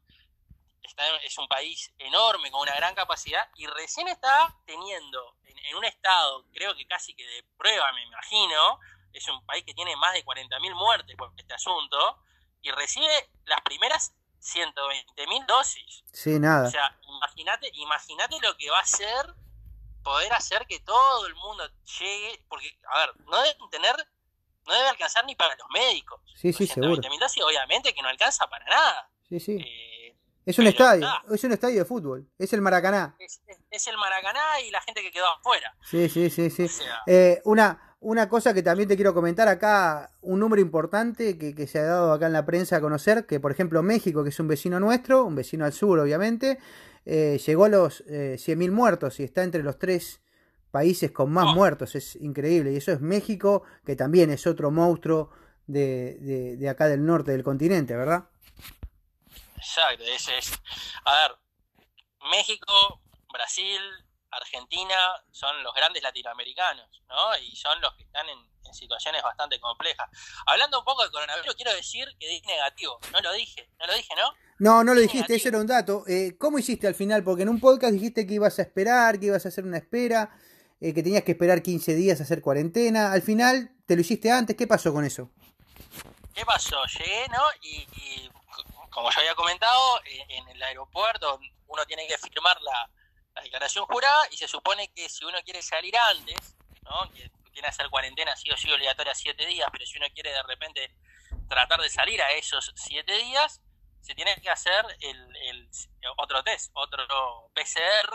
es 1.23 1.39
un 1.39 1.49
país 1.49 1.93
enorme, 1.99 2.51
con 2.51 2.61
una 2.61 2.75
gran 2.75 2.95
capacidad, 2.95 3.49
y 3.57 3.67
recién 3.67 4.09
está 4.09 4.55
teniendo 4.67 5.37
en, 5.45 5.59
en, 5.59 5.77
un 5.77 5.85
estado, 5.85 6.45
creo 6.53 6.75
que 6.75 6.87
casi 6.87 7.15
que 7.15 7.27
de 7.27 7.43
prueba, 7.57 7.91
me 7.93 8.03
imagino, 8.03 8.81
es 9.13 9.27
un 9.29 9.45
país 9.47 9.65
que 9.65 9.75
tiene 9.75 9.97
más 9.97 10.13
de 10.13 10.25
40.000 10.25 10.75
muertes 10.75 11.17
por 11.17 11.33
este 11.37 11.55
asunto, 11.55 12.23
y 12.65 12.71
recibe 12.73 13.31
las 13.45 13.61
primeras 13.61 14.13
120 14.41 15.27
mil 15.29 15.47
dosis. 15.47 16.03
Sí, 16.13 16.39
nada. 16.41 16.69
O 16.69 16.71
sea, 16.71 16.99
imagínate, 17.07 17.71
imagínate 17.75 18.37
lo 18.41 18.57
que 18.57 18.71
va 18.71 18.81
a 18.81 18.87
ser 18.87 19.35
poder 20.03 20.33
hacer 20.33 20.67
que 20.67 20.81
todo 20.81 21.27
el 21.27 21.35
mundo 21.35 21.65
llegue, 21.99 22.45
porque, 22.49 22.79
a 22.89 22.99
ver, 22.99 23.21
no 23.27 23.41
deben 23.41 23.71
tener, 23.71 23.95
no 24.67 24.75
debe 24.75 24.89
alcanzar 24.89 25.25
ni 25.25 25.35
para 25.35 25.57
los 25.57 25.67
médicos. 25.73 26.21
Sí, 26.37 26.53
sí, 26.53 26.67
seguro. 26.67 27.01
mil 27.09 27.21
dosis, 27.21 27.43
obviamente 27.43 27.95
que 27.95 28.03
no 28.03 28.09
alcanza 28.09 28.47
para 28.49 28.65
nada. 28.67 29.11
Sí, 29.29 29.41
sí. 29.41 29.57
Eh, 29.61 30.17
es 30.45 30.59
un 30.59 30.67
estadio, 30.67 31.09
es 31.33 31.43
un 31.43 31.53
estadio 31.53 31.79
de 31.79 31.85
fútbol, 31.87 32.29
es 32.39 32.53
el 32.53 32.61
Maracaná. 32.61 33.17
Es, 33.19 33.87
el 33.87 33.97
Maracaná 33.97 34.61
y 34.61 34.71
la 34.71 34.83
gente 34.83 35.01
que 35.01 35.11
quedó 35.11 35.27
afuera. 35.27 35.75
Sí, 35.83 36.09
sí, 36.11 36.29
sí, 36.29 36.51
sí. 36.51 36.67
eh, 37.07 37.41
una, 37.45 37.94
una 38.05 38.29
cosa 38.29 38.53
que 38.53 38.63
también 38.63 38.89
te 38.89 38.97
quiero 38.97 39.15
comentar 39.15 39.49
acá, 39.49 40.11
un 40.21 40.39
número 40.41 40.61
importante 40.61 41.39
que, 41.39 41.67
se 41.67 41.79
ha 41.79 41.85
dado 41.85 42.13
acá 42.13 42.27
en 42.27 42.33
la 42.35 42.45
prensa 42.45 42.77
a 42.77 42.81
conocer, 42.81 43.25
que 43.27 43.41
por 43.41 43.51
ejemplo 43.51 43.83
México, 43.83 44.23
que 44.23 44.29
es 44.29 44.39
un 44.39 44.47
vecino 44.49 44.79
nuestro, 44.79 45.25
un 45.25 45.35
vecino 45.35 45.65
al 45.65 45.73
sur 45.73 45.99
obviamente, 45.99 46.59
eh, 47.07 47.41
llegó 47.45 47.65
a 47.65 47.69
los 47.71 48.03
eh, 48.07 48.37
100.000 48.39 48.71
muertos 48.73 49.21
y 49.21 49.25
está 49.25 49.43
entre 49.43 49.63
los 49.63 49.79
tres 49.79 50.21
países 50.71 51.13
con 51.13 51.33
más 51.33 51.47
Oh. 51.49 51.55
muertos, 51.55 51.95
es 51.95 52.17
increíble. 52.17 52.73
Y 52.73 52.77
eso 52.77 52.93
es 52.93 53.01
México, 53.01 53.63
que 53.87 53.97
también 53.97 54.31
es 54.31 54.47
otro 54.47 54.71
monstruo 54.71 55.31
de, 55.67 56.19
de- 56.21 56.57
de 56.59 56.69
acá 56.69 56.89
del 56.89 57.07
norte 57.07 57.31
del 57.33 57.43
continente, 57.43 57.97
¿verdad? 57.97 58.25
Exacto, 59.57 60.05
ese 60.15 60.37
es. 60.39 60.53
A 61.07 61.13
ver, 61.23 61.39
México, 62.31 63.01
Brasil, 63.33 63.81
Argentina 64.37 64.97
son 65.31 65.63
los 65.63 65.75
grandes 65.75 66.03
latinoamericanos, 66.03 67.03
¿no? 67.09 67.37
Y 67.39 67.55
son 67.57 67.81
los 67.81 67.95
que 67.95 68.05
están 68.05 68.29
en, 68.29 68.39
en 68.39 68.75
situaciones 68.75 69.23
bastante 69.23 69.61
complejas. 69.61 70.09
Hablando 70.47 70.79
un 70.79 70.85
poco 70.85 71.05
de 71.05 71.11
coronavirus, 71.11 71.55
quiero 71.55 71.73
decir 71.75 72.09
que 72.19 72.29
di 72.29 72.41
negativo. 72.43 72.99
No 73.13 73.21
lo 73.21 73.33
dije, 73.33 73.69
no 73.79 73.87
lo 73.87 73.95
dije, 73.95 74.15
¿no? 74.17 74.33
No, 74.59 74.85
no 74.85 74.95
lo 74.95 75.01
dijiste, 75.01 75.19
negativo. 75.19 75.37
ese 75.37 75.49
era 75.49 75.59
un 75.59 75.67
dato. 75.67 76.05
Eh, 76.07 76.37
¿Cómo 76.39 76.59
hiciste 76.59 76.87
al 76.87 76.95
final? 76.95 77.23
Porque 77.25 77.43
en 77.43 77.49
un 77.49 77.61
podcast 77.61 77.93
dijiste 77.93 78.27
que 78.27 78.35
ibas 78.35 78.59
a 78.59 78.63
esperar, 78.63 79.19
que 79.19 79.27
ibas 79.27 79.45
a 79.45 79.49
hacer 79.49 79.65
una 79.65 79.79
espera, 79.79 80.31
eh, 80.81 80.95
que 80.95 81.03
tenías 81.03 81.25
que 81.25 81.33
esperar 81.33 81.63
15 81.63 81.95
días 81.95 82.21
a 82.21 82.25
hacer 82.25 82.41
cuarentena. 82.41 83.13
Al 83.13 83.23
final, 83.23 83.71
¿te 83.87 83.95
lo 83.95 84.01
hiciste 84.01 84.31
antes? 84.31 84.57
¿Qué 84.57 84.67
pasó 84.67 84.93
con 84.93 85.05
eso? 85.05 85.31
¿Qué 86.35 86.45
pasó? 86.45 86.77
Llegué, 86.87 87.29
¿no? 87.29 87.43
Y, 87.63 87.87
y, 87.97 88.31
como 88.91 89.11
yo 89.11 89.21
había 89.21 89.35
comentado, 89.35 90.01
en, 90.05 90.31
en 90.31 90.49
el 90.49 90.63
aeropuerto 90.63 91.39
uno 91.67 91.85
tiene 91.87 92.07
que 92.07 92.17
firmar 92.19 92.61
la, 92.63 92.91
la 93.35 93.43
declaración 93.43 93.85
jurada 93.87 94.27
y 94.31 94.37
se 94.37 94.49
supone 94.49 94.93
que 94.93 95.09
si 95.09 95.25
uno 95.25 95.39
quiere 95.45 95.63
salir 95.63 95.97
antes, 95.97 96.57
¿no? 96.83 97.11
Que 97.13 97.31
tiene 97.53 97.61
que 97.63 97.67
hacer 97.67 97.89
cuarentena 97.91 98.35
sí 98.37 98.51
o 98.51 98.57
sí 98.57 98.71
obligatoria 98.73 99.15
siete 99.15 99.47
días, 99.47 99.69
pero 99.73 99.87
si 99.87 99.99
uno 99.99 100.07
quiere 100.15 100.31
de 100.33 100.43
repente 100.45 100.95
tratar 101.49 101.81
de 101.81 101.89
salir 101.91 102.21
a 102.23 102.33
esos 102.33 102.73
siete 102.77 103.13
días, 103.19 103.61
se 104.01 104.15
tiene 104.15 104.35
que 104.43 104.51
hacer 104.51 104.85
el, 105.01 105.37
el 105.49 105.69
otro 106.19 106.43
test, 106.45 106.71
otro 106.75 107.51
PCR, 107.55 108.15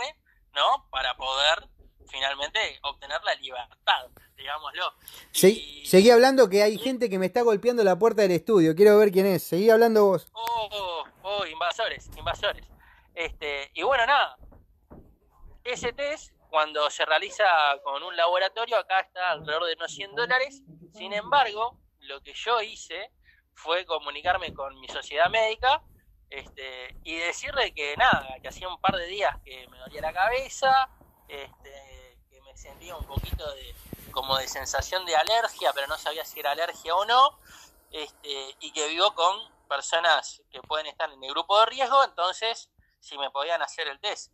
¿no? 0.54 0.88
Para 0.92 1.16
poder 1.18 1.68
finalmente 2.10 2.80
obtener 2.84 3.22
la 3.24 3.36
libertad, 3.36 4.08
digámoslo. 4.36 4.94
Y- 5.42 5.86
Seguí 5.86 6.10
hablando 6.12 6.50
que 6.50 6.64
hay 6.64 6.78
gente 6.78 7.10
que 7.10 7.20
me 7.20 7.26
está 7.28 7.42
golpeando 7.42 7.84
la 7.84 7.98
puerta 7.98 8.22
del 8.24 8.32
estudio. 8.32 8.76
Quiero 8.76 8.98
ver 8.98 9.12
quién 9.12 9.26
es. 9.26 9.44
Seguí 9.44 9.70
hablando 9.70 10.06
vos. 10.06 10.28
Oh, 10.34 11.04
oh, 11.24 11.46
invasores, 11.46 12.08
invasores. 12.18 12.66
Este, 13.16 13.72
y 13.74 13.82
bueno, 13.84 14.06
nada. 14.06 14.38
Ese 15.70 15.94
test, 15.94 16.34
cuando 16.50 16.90
se 16.90 17.06
realiza 17.06 17.46
con 17.84 18.02
un 18.02 18.18
laboratorio, 18.18 18.76
acá 18.76 19.02
está 19.02 19.30
alrededor 19.30 19.68
de 19.68 19.74
unos 19.74 19.92
100 19.92 20.16
dólares. 20.16 20.64
Sin 20.96 21.14
embargo, 21.14 21.80
lo 22.00 22.22
que 22.22 22.34
yo 22.34 22.60
hice 22.60 23.12
fue 23.54 23.86
comunicarme 23.86 24.52
con 24.52 24.80
mi 24.80 24.88
sociedad 24.88 25.30
médica 25.30 25.84
este, 26.32 26.96
y 27.04 27.18
decirle 27.18 27.72
que 27.76 27.96
nada, 27.98 28.36
que 28.42 28.48
hacía 28.48 28.68
un 28.68 28.82
par 28.82 28.96
de 28.96 29.06
días 29.06 29.38
que 29.46 29.68
me 29.68 29.78
dolía 29.78 30.02
la 30.02 30.12
cabeza, 30.12 30.90
este, 31.28 32.18
que 32.32 32.42
me 32.42 32.58
sentía 32.58 32.96
un 32.96 33.06
poquito 33.06 33.48
de 33.54 33.76
como 34.10 34.40
de 34.40 34.48
sensación 34.48 35.06
de 35.06 35.16
alergia, 35.16 35.72
pero 35.74 35.86
no 35.86 36.00
sabía 36.00 36.26
si 36.26 36.40
era 36.40 36.50
alergia 36.50 36.96
o 36.96 37.06
no, 37.06 37.40
este, 37.92 38.56
y 38.60 38.72
que 38.72 38.88
vivo 38.88 39.14
con 39.14 39.38
personas 39.68 40.42
que 40.50 40.64
pueden 40.64 40.88
estar 40.88 41.12
en 41.12 41.24
el 41.24 41.30
grupo 41.30 41.60
de 41.60 41.68
riesgo, 41.68 42.04
entonces 42.04 42.72
si 43.00 43.20
me 43.20 43.30
podían 43.30 43.62
hacer 43.62 43.88
el 43.88 44.00
test. 44.00 44.34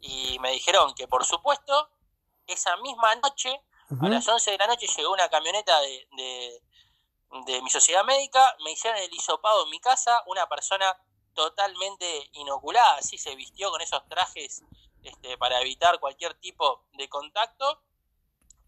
Y 0.00 0.38
me 0.40 0.52
dijeron 0.52 0.94
que 0.94 1.08
por 1.08 1.24
supuesto, 1.24 1.90
esa 2.46 2.76
misma 2.78 3.14
noche, 3.16 3.60
a 4.00 4.08
las 4.08 4.28
11 4.28 4.50
de 4.52 4.58
la 4.58 4.66
noche, 4.66 4.86
llegó 4.96 5.12
una 5.12 5.28
camioneta 5.28 5.80
de, 5.80 6.08
de, 6.12 6.62
de 7.46 7.62
mi 7.62 7.70
sociedad 7.70 8.04
médica, 8.04 8.56
me 8.64 8.72
hicieron 8.72 9.00
el 9.00 9.12
hisopado 9.12 9.64
en 9.64 9.70
mi 9.70 9.80
casa, 9.80 10.22
una 10.26 10.48
persona 10.48 10.96
totalmente 11.34 12.30
inoculada, 12.32 12.96
así 12.98 13.16
se 13.18 13.34
vistió 13.34 13.70
con 13.70 13.80
esos 13.80 14.06
trajes 14.08 14.62
este, 15.02 15.38
para 15.38 15.60
evitar 15.60 16.00
cualquier 16.00 16.34
tipo 16.34 16.84
de 16.92 17.08
contacto. 17.08 17.82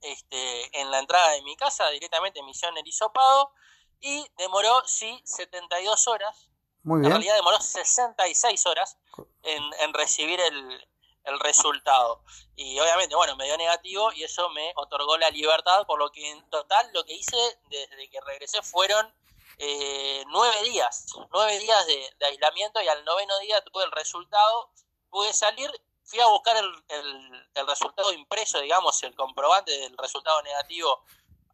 Este, 0.02 0.80
en 0.80 0.90
la 0.90 0.98
entrada 1.00 1.30
de 1.32 1.42
mi 1.42 1.56
casa 1.56 1.90
directamente 1.90 2.42
me 2.42 2.52
hicieron 2.52 2.78
el 2.78 2.86
hisopado 2.86 3.52
y 4.00 4.26
demoró, 4.38 4.82
sí, 4.86 5.20
72 5.24 6.08
horas. 6.08 6.48
Muy 6.82 6.96
En 6.96 7.00
bien. 7.02 7.12
realidad 7.12 7.34
demoró 7.36 7.60
66 7.60 8.64
horas 8.66 8.96
en, 9.42 9.62
en 9.80 9.92
recibir 9.92 10.40
el, 10.40 10.88
el 11.24 11.38
resultado. 11.40 12.22
Y 12.56 12.78
obviamente, 12.80 13.14
bueno, 13.14 13.36
me 13.36 13.44
dio 13.44 13.56
negativo 13.56 14.12
y 14.12 14.24
eso 14.24 14.48
me 14.50 14.72
otorgó 14.76 15.16
la 15.18 15.30
libertad, 15.30 15.86
por 15.86 15.98
lo 15.98 16.10
que 16.10 16.28
en 16.30 16.48
total 16.50 16.90
lo 16.92 17.04
que 17.04 17.14
hice 17.14 17.36
desde 17.68 18.08
que 18.10 18.20
regresé 18.22 18.62
fueron 18.62 19.12
eh, 19.58 20.24
nueve 20.28 20.62
días, 20.64 21.06
nueve 21.32 21.58
días 21.58 21.86
de, 21.86 22.26
aislamiento 22.26 22.80
y 22.80 22.88
al 22.88 23.04
noveno 23.04 23.38
día 23.40 23.60
tuve 23.62 23.84
el 23.84 23.92
resultado, 23.92 24.70
pude 25.10 25.32
salir, 25.32 25.70
fui 26.04 26.20
a 26.20 26.26
buscar 26.26 26.56
el, 26.56 26.84
el- 26.88 27.50
el 27.54 27.66
resultado 27.66 28.12
impreso, 28.12 28.60
digamos, 28.60 29.02
el 29.02 29.14
comprobante 29.14 29.72
del 29.78 29.96
resultado 29.98 30.40
negativo 30.42 31.04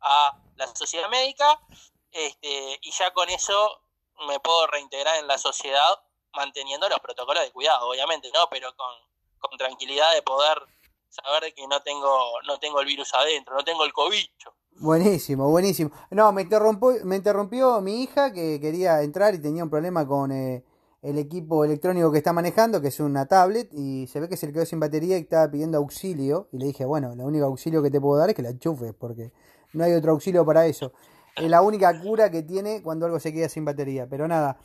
a 0.00 0.38
la 0.56 0.74
sociedad 0.76 1.08
médica 1.08 1.60
este, 2.12 2.78
y 2.80 2.90
ya 2.92 3.12
con 3.12 3.28
eso 3.28 3.82
me 4.26 4.38
puedo 4.40 4.66
reintegrar 4.68 5.16
en 5.16 5.26
la 5.26 5.36
sociedad 5.38 6.00
manteniendo 6.32 6.88
los 6.88 7.00
protocolos 7.00 7.42
de 7.42 7.52
cuidado, 7.52 7.88
obviamente, 7.88 8.30
¿no? 8.32 8.48
Pero 8.50 8.74
con, 8.76 8.94
con 9.48 9.58
tranquilidad 9.58 10.14
de 10.14 10.22
poder 10.22 10.58
saber 11.08 11.52
que 11.54 11.66
no 11.66 11.80
tengo, 11.82 12.40
no 12.46 12.58
tengo 12.58 12.80
el 12.80 12.86
virus 12.86 13.12
adentro, 13.14 13.54
no 13.54 13.64
tengo 13.64 13.84
el 13.84 13.92
cobicho. 13.92 14.54
Buenísimo, 14.78 15.48
buenísimo. 15.50 15.90
No, 16.10 16.32
me 16.32 16.42
interrumpió, 16.42 16.90
me 17.04 17.16
interrumpió 17.16 17.80
mi 17.80 18.02
hija 18.02 18.32
que 18.32 18.60
quería 18.60 19.02
entrar 19.02 19.34
y 19.34 19.38
tenía 19.38 19.64
un 19.64 19.70
problema 19.70 20.06
con 20.06 20.32
eh, 20.32 20.64
el 21.00 21.18
equipo 21.18 21.64
electrónico 21.64 22.12
que 22.12 22.18
está 22.18 22.32
manejando, 22.34 22.80
que 22.82 22.88
es 22.88 23.00
una 23.00 23.26
tablet, 23.26 23.70
y 23.72 24.06
se 24.06 24.20
ve 24.20 24.28
que 24.28 24.36
se 24.36 24.46
le 24.46 24.52
quedó 24.52 24.66
sin 24.66 24.78
batería 24.78 25.16
y 25.16 25.22
estaba 25.22 25.50
pidiendo 25.50 25.78
auxilio. 25.78 26.48
Y 26.52 26.58
le 26.58 26.66
dije, 26.66 26.84
bueno, 26.84 27.12
el 27.12 27.20
único 27.20 27.46
auxilio 27.46 27.82
que 27.82 27.90
te 27.90 28.00
puedo 28.00 28.18
dar 28.18 28.28
es 28.28 28.36
que 28.36 28.42
la 28.42 28.50
enchufes, 28.50 28.92
porque 28.92 29.32
no 29.72 29.84
hay 29.84 29.92
otro 29.92 30.12
auxilio 30.12 30.44
para 30.44 30.66
eso. 30.66 30.92
Es 31.36 31.48
la 31.48 31.62
única 31.62 31.98
cura 32.00 32.30
que 32.30 32.42
tiene 32.42 32.82
cuando 32.82 33.06
algo 33.06 33.18
se 33.18 33.32
queda 33.32 33.48
sin 33.48 33.64
batería. 33.64 34.06
Pero 34.08 34.28
nada. 34.28 34.58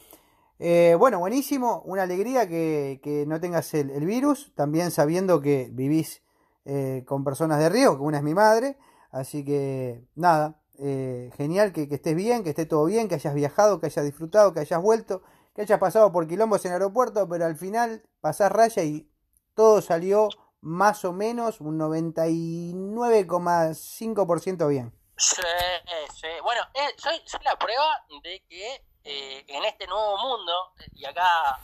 Eh, 0.63 0.95
bueno, 0.99 1.17
buenísimo. 1.17 1.81
Una 1.85 2.03
alegría 2.03 2.47
que, 2.47 3.25
no 3.27 3.41
tengas 3.41 3.73
el, 3.73 4.05
virus. 4.05 4.53
También 4.53 4.91
sabiendo 4.91 5.41
que 5.41 5.69
vivís 5.71 6.21
eh, 6.65 7.03
con 7.07 7.23
personas 7.23 7.57
de 7.57 7.69
riesgo, 7.69 7.97
que 7.97 8.03
una 8.03 8.17
es 8.17 8.23
mi 8.23 8.35
madre. 8.35 8.77
Así 9.09 9.43
que 9.43 10.05
nada, 10.13 10.61
eh, 10.77 11.31
genial 11.35 11.73
que, 11.73 11.87
estés 11.89 12.15
bien, 12.15 12.43
que 12.43 12.51
esté 12.51 12.67
todo 12.67 12.85
bien, 12.85 13.07
que 13.07 13.15
hayas 13.15 13.33
viajado, 13.33 13.79
que 13.79 13.87
hayas 13.87 14.05
disfrutado, 14.05 14.53
que 14.53 14.59
hayas 14.59 14.79
vuelto, 14.79 15.23
que 15.55 15.63
hayas 15.63 15.79
pasado 15.79 16.11
por 16.11 16.27
quilombos 16.27 16.63
en 16.65 16.73
el 16.73 16.75
aeropuerto, 16.75 17.27
pero 17.27 17.45
al 17.45 17.55
final 17.55 18.03
pasás 18.21 18.51
raya 18.51 18.83
y 18.83 19.09
todo 19.55 19.81
salió 19.81 20.29
más 20.61 21.03
o 21.05 21.11
menos 21.11 21.59
un 21.59 21.79
99,5% 21.79 24.67
bien. 24.67 24.93
Sí, 25.17 25.41
sí. 26.13 26.27
Bueno, 26.43 26.61
eh, 26.75 26.93
soy 26.97 27.19
la 27.43 27.57
prueba 27.57 28.05
de 28.23 28.43
que 28.47 28.90
eh, 29.03 29.43
en 29.47 29.65
este 29.65 29.87
nuevo 29.87 30.17
mundo, 30.17 30.73
y 30.93 31.05
acá 31.05 31.59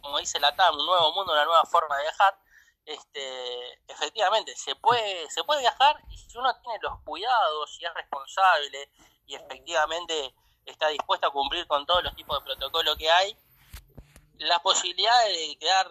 como 0.00 0.18
dice 0.18 0.40
la 0.40 0.54
TAM, 0.54 0.76
un 0.76 0.86
nuevo 0.86 1.12
mundo, 1.12 1.32
una 1.32 1.44
nueva 1.44 1.64
forma 1.64 1.96
de 1.96 2.02
viajar, 2.04 2.38
este, 2.86 3.72
efectivamente, 3.86 4.56
se 4.56 4.74
puede, 4.76 5.30
se 5.30 5.44
puede 5.44 5.60
viajar 5.60 6.00
y 6.08 6.16
si 6.16 6.36
uno 6.38 6.52
tiene 6.60 6.78
los 6.80 7.00
cuidados 7.02 7.78
y 7.78 7.84
es 7.84 7.94
responsable 7.94 8.90
y 9.26 9.34
efectivamente 9.34 10.34
está 10.64 10.88
dispuesto 10.88 11.26
a 11.26 11.32
cumplir 11.32 11.66
con 11.66 11.84
todos 11.86 12.02
los 12.02 12.14
tipos 12.16 12.38
de 12.38 12.44
protocolo 12.44 12.96
que 12.96 13.10
hay, 13.10 13.36
las 14.38 14.60
posibilidades 14.60 15.36
de 15.36 15.58
quedar 15.58 15.86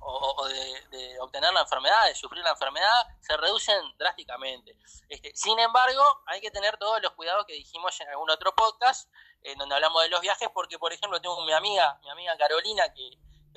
o, 0.00 0.34
o 0.36 0.48
de, 0.48 0.86
de, 0.90 1.20
obtener 1.20 1.52
la 1.52 1.60
enfermedad, 1.60 2.06
de 2.06 2.14
sufrir 2.14 2.42
la 2.42 2.50
enfermedad, 2.50 3.06
se 3.20 3.36
reducen 3.36 3.80
drásticamente. 3.96 4.76
Este, 5.08 5.34
sin 5.34 5.58
embargo, 5.58 6.02
hay 6.26 6.40
que 6.40 6.50
tener 6.50 6.76
todos 6.76 7.00
los 7.00 7.12
cuidados 7.12 7.46
que 7.46 7.54
dijimos 7.54 7.98
en 8.00 8.08
algún 8.08 8.30
otro 8.30 8.54
podcast, 8.54 9.10
en 9.44 9.58
donde 9.58 9.74
hablamos 9.74 10.02
de 10.02 10.08
los 10.08 10.20
viajes, 10.20 10.48
porque 10.52 10.78
por 10.78 10.92
ejemplo 10.92 11.20
tengo 11.20 11.44
mi 11.44 11.52
amiga, 11.52 11.98
mi 12.02 12.10
amiga 12.10 12.36
Carolina, 12.36 12.92
que, 12.92 13.10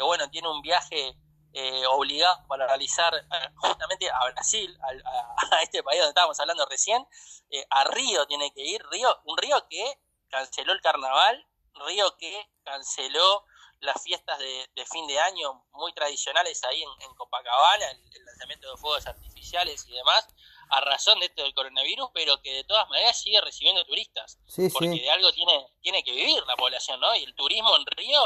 bueno, 0.03 0.29
tiene 0.29 0.49
un 0.49 0.61
viaje 0.61 1.17
eh, 1.53 1.85
obligado 1.87 2.45
para 2.47 2.67
realizar 2.67 3.15
eh, 3.15 3.49
justamente 3.55 4.09
a 4.11 4.25
Brasil, 4.31 4.77
a, 4.81 5.55
a, 5.55 5.61
este 5.63 5.81
país 5.81 5.99
donde 5.99 6.09
estábamos 6.09 6.39
hablando 6.39 6.65
recién, 6.65 7.07
eh, 7.49 7.65
a 7.69 7.85
Río 7.85 8.27
tiene 8.27 8.53
que 8.53 8.61
ir, 8.61 8.85
Río, 8.91 9.21
un 9.23 9.37
Río 9.37 9.65
que 9.69 9.99
canceló 10.29 10.73
el 10.73 10.81
carnaval, 10.81 11.47
Río 11.73 12.15
que 12.17 12.49
canceló 12.63 13.45
las 13.79 14.01
fiestas 14.03 14.39
de, 14.39 14.69
de, 14.75 14.85
fin 14.85 15.05
de 15.07 15.19
año 15.19 15.65
muy 15.71 15.93
tradicionales 15.93 16.63
ahí 16.65 16.83
en, 16.83 16.89
en 17.01 17.15
Copacabana, 17.15 17.91
el, 17.91 18.25
lanzamiento 18.25 18.69
de 18.69 18.77
fuegos 18.77 19.05
artificiales 19.07 19.85
y 19.87 19.93
demás, 19.93 20.27
a 20.69 20.81
razón 20.81 21.19
de 21.19 21.27
esto 21.27 21.43
del 21.43 21.53
coronavirus, 21.53 22.09
pero 22.13 22.41
que 22.41 22.53
de 22.53 22.63
todas 22.63 22.87
maneras 22.89 23.19
sigue 23.19 23.39
recibiendo 23.41 23.85
turistas, 23.85 24.39
sí, 24.45 24.69
porque 24.69 24.91
sí. 24.91 24.99
de 24.99 25.09
algo 25.09 25.31
tiene, 25.31 25.67
tiene 25.81 26.03
que 26.03 26.11
vivir 26.11 26.43
la 26.47 26.55
población, 26.55 26.99
¿no? 26.99 27.15
Y 27.15 27.23
el 27.23 27.33
turismo 27.35 27.69
en 27.77 27.85
Río, 27.85 28.19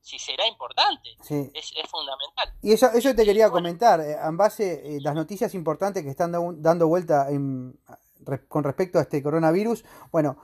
si 0.00 0.18
será 0.18 0.46
importante, 0.46 1.16
sí. 1.22 1.50
es, 1.54 1.72
es, 1.76 1.90
fundamental. 1.90 2.52
Y 2.62 2.72
eso, 2.72 2.90
eso 2.92 3.14
te 3.14 3.24
quería 3.24 3.50
comentar, 3.50 4.00
eh, 4.00 4.16
en 4.22 4.36
base 4.36 4.96
eh, 4.96 5.00
las 5.00 5.14
noticias 5.14 5.54
importantes 5.54 6.02
que 6.02 6.10
están 6.10 6.32
dando 6.62 6.88
vuelta 6.88 7.30
en, 7.30 7.78
con 8.48 8.64
respecto 8.64 8.98
a 8.98 9.02
este 9.02 9.22
coronavirus, 9.22 9.84
bueno, 10.10 10.38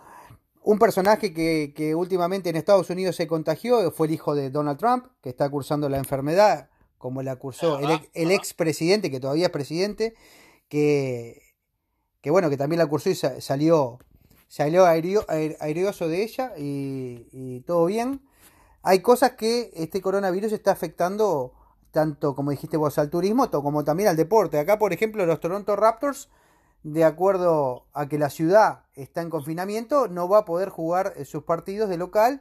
un 0.62 0.78
personaje 0.78 1.32
que, 1.32 1.72
que, 1.74 1.94
últimamente 1.94 2.50
en 2.50 2.56
Estados 2.56 2.90
Unidos 2.90 3.16
se 3.16 3.26
contagió 3.26 3.90
fue 3.90 4.06
el 4.06 4.12
hijo 4.12 4.34
de 4.34 4.50
Donald 4.50 4.78
Trump, 4.78 5.06
que 5.22 5.30
está 5.30 5.48
cursando 5.48 5.88
la 5.88 5.96
enfermedad, 5.98 6.68
como 6.98 7.22
la 7.22 7.36
cursó 7.36 7.78
el, 7.78 8.00
el 8.12 8.30
expresidente, 8.32 9.10
que 9.10 9.20
todavía 9.20 9.46
es 9.46 9.52
presidente, 9.52 10.14
que, 10.68 11.42
que 12.20 12.30
bueno, 12.30 12.50
que 12.50 12.56
también 12.56 12.78
la 12.78 12.86
cursó 12.86 13.10
y 13.10 13.14
salió, 13.14 13.98
salió 14.48 14.86
aireoso 14.86 16.08
de 16.08 16.22
ella 16.22 16.52
y, 16.56 17.60
todo 17.66 17.86
bien. 17.86 18.20
Hay 18.82 19.00
cosas 19.00 19.32
que 19.32 19.70
este 19.74 20.00
coronavirus 20.00 20.52
está 20.52 20.72
afectando 20.72 21.52
tanto, 21.90 22.34
como 22.34 22.50
dijiste 22.50 22.76
vos, 22.76 22.98
al 22.98 23.10
turismo 23.10 23.50
como 23.50 23.84
también 23.84 24.08
al 24.08 24.16
deporte. 24.16 24.58
Acá, 24.58 24.78
por 24.78 24.92
ejemplo, 24.92 25.26
los 25.26 25.40
Toronto 25.40 25.74
Raptors, 25.76 26.28
de 26.82 27.04
acuerdo 27.04 27.86
a 27.92 28.08
que 28.08 28.18
la 28.18 28.30
ciudad 28.30 28.84
está 28.94 29.20
en 29.20 29.30
confinamiento, 29.30 30.08
no 30.08 30.28
va 30.28 30.38
a 30.38 30.44
poder 30.44 30.68
jugar 30.68 31.12
eh, 31.16 31.24
sus 31.24 31.42
partidos 31.42 31.88
de 31.88 31.96
local 31.96 32.40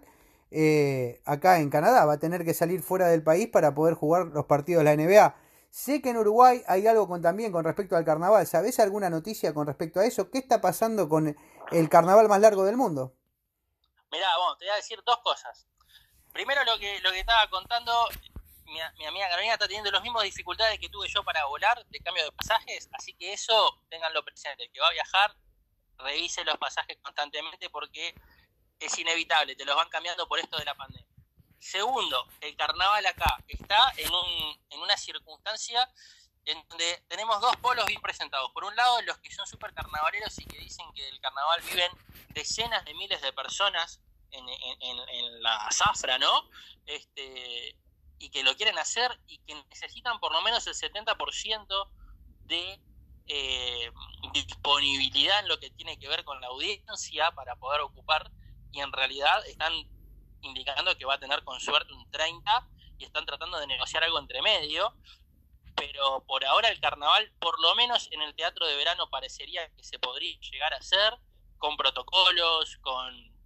eh, 0.51 1.21
acá 1.25 1.59
en 1.59 1.69
Canadá. 1.69 2.05
Va 2.05 2.13
a 2.13 2.19
tener 2.19 2.45
que 2.45 2.53
salir 2.53 2.81
fuera 2.81 3.07
del 3.07 3.23
país 3.23 3.47
para 3.47 3.73
poder 3.73 3.95
jugar 3.95 4.27
los 4.27 4.45
partidos 4.45 4.83
de 4.83 4.95
la 4.95 5.03
NBA. 5.03 5.35
Sé 5.69 6.01
que 6.01 6.09
en 6.09 6.17
Uruguay 6.17 6.63
hay 6.67 6.87
algo 6.87 7.07
con, 7.07 7.21
también 7.21 7.51
con 7.51 7.63
respecto 7.63 7.95
al 7.95 8.05
carnaval. 8.05 8.47
¿Sabés 8.47 8.79
alguna 8.79 9.09
noticia 9.09 9.53
con 9.53 9.67
respecto 9.67 9.99
a 9.99 10.05
eso? 10.05 10.31
¿Qué 10.31 10.39
está 10.39 10.61
pasando 10.61 11.07
con 11.07 11.35
el 11.71 11.89
carnaval 11.89 12.27
más 12.27 12.41
largo 12.41 12.63
del 12.65 12.77
mundo? 12.77 13.13
Mirá, 14.11 14.37
bueno, 14.37 14.57
te 14.57 14.65
voy 14.65 14.73
a 14.73 14.77
decir 14.77 14.99
dos 15.05 15.19
cosas. 15.19 15.67
Primero 16.31 16.63
lo 16.63 16.77
que, 16.79 16.99
lo 17.01 17.11
que 17.11 17.19
estaba 17.19 17.49
contando, 17.49 17.91
mi, 18.65 18.79
mi, 18.97 19.05
amiga 19.05 19.29
Carolina 19.29 19.53
está 19.53 19.67
teniendo 19.67 19.91
las 19.91 20.03
mismas 20.03 20.23
dificultades 20.23 20.79
que 20.79 20.89
tuve 20.89 21.07
yo 21.09 21.23
para 21.23 21.45
volar 21.45 21.85
de 21.87 21.99
cambio 21.99 22.23
de 22.23 22.31
pasajes, 22.31 22.89
así 22.93 23.13
que 23.13 23.33
eso 23.33 23.81
tenganlo 23.89 24.23
presente. 24.23 24.63
El 24.63 24.71
que 24.71 24.79
va 24.79 24.87
a 24.87 24.93
viajar, 24.93 25.35
revise 25.97 26.43
los 26.45 26.57
pasajes 26.57 26.97
constantemente 27.01 27.69
porque 27.69 28.13
es 28.79 28.97
inevitable, 28.99 29.55
te 29.55 29.65
los 29.65 29.75
van 29.75 29.89
cambiando 29.89 30.27
por 30.27 30.39
esto 30.39 30.57
de 30.57 30.65
la 30.65 30.75
pandemia. 30.75 31.06
Segundo, 31.59 32.27
el 32.41 32.55
carnaval 32.55 33.05
acá 33.05 33.43
está 33.47 33.93
en, 33.97 34.13
un, 34.13 34.59
en 34.69 34.79
una 34.79 34.95
circunstancia 34.97 35.89
en 36.45 36.65
donde 36.69 37.03
tenemos 37.07 37.41
dos 37.41 37.55
polos 37.57 37.85
bien 37.85 38.01
presentados. 38.01 38.51
Por 38.51 38.63
un 38.63 38.75
lado, 38.75 39.01
los 39.01 39.17
que 39.17 39.33
son 39.33 39.45
súper 39.45 39.73
carnavaleros 39.73 40.37
y 40.39 40.45
que 40.45 40.59
dicen 40.59 40.85
que 40.93 41.03
del 41.03 41.19
carnaval 41.19 41.61
viven 41.61 41.91
decenas 42.29 42.85
de 42.85 42.93
miles 42.93 43.21
de 43.21 43.33
personas 43.33 43.99
en, 44.31 44.47
en, 44.49 45.43
la 45.43 45.69
zafra, 45.71 46.17
¿no? 46.17 46.49
Este, 46.85 47.75
y 48.19 48.29
que 48.29 48.43
lo 48.43 48.55
quieren 48.55 48.77
hacer 48.77 49.19
y 49.27 49.39
que 49.39 49.55
necesitan 49.69 50.19
por 50.19 50.31
lo 50.31 50.41
menos 50.41 50.65
el 50.67 50.73
70% 50.73 51.89
de 52.45 52.79
eh, 53.27 53.91
disponibilidad 54.33 55.39
en 55.39 55.49
lo 55.49 55.59
que 55.59 55.69
tiene 55.71 55.99
que 55.99 56.07
ver 56.07 56.23
con 56.23 56.39
la 56.39 56.47
audiencia 56.47 57.31
para 57.31 57.55
poder 57.57 57.81
ocupar 57.81 58.31
y 58.71 58.79
en 58.79 58.91
realidad 58.91 59.45
están 59.47 59.73
indicando 60.41 60.95
que 60.97 61.05
va 61.05 61.15
a 61.15 61.19
tener 61.19 61.43
con 61.43 61.59
suerte 61.59 61.93
un 61.93 62.09
30 62.11 62.67
y 62.97 63.05
están 63.05 63.25
tratando 63.25 63.59
de 63.59 63.67
negociar 63.67 64.03
algo 64.03 64.19
entre 64.19 64.41
medio. 64.41 64.95
Pero 65.75 66.23
por 66.25 66.43
ahora 66.45 66.69
el 66.69 66.79
carnaval, 66.79 67.31
por 67.39 67.59
lo 67.59 67.75
menos 67.75 68.09
en 68.11 68.21
el 68.21 68.35
teatro 68.35 68.65
de 68.65 68.75
verano, 68.75 69.09
parecería 69.09 69.69
que 69.75 69.83
se 69.83 69.99
podría 69.99 70.37
llegar 70.39 70.73
a 70.73 70.77
hacer 70.77 71.17
con 71.57 71.77
protocolos, 71.77 72.77
con 72.81 73.37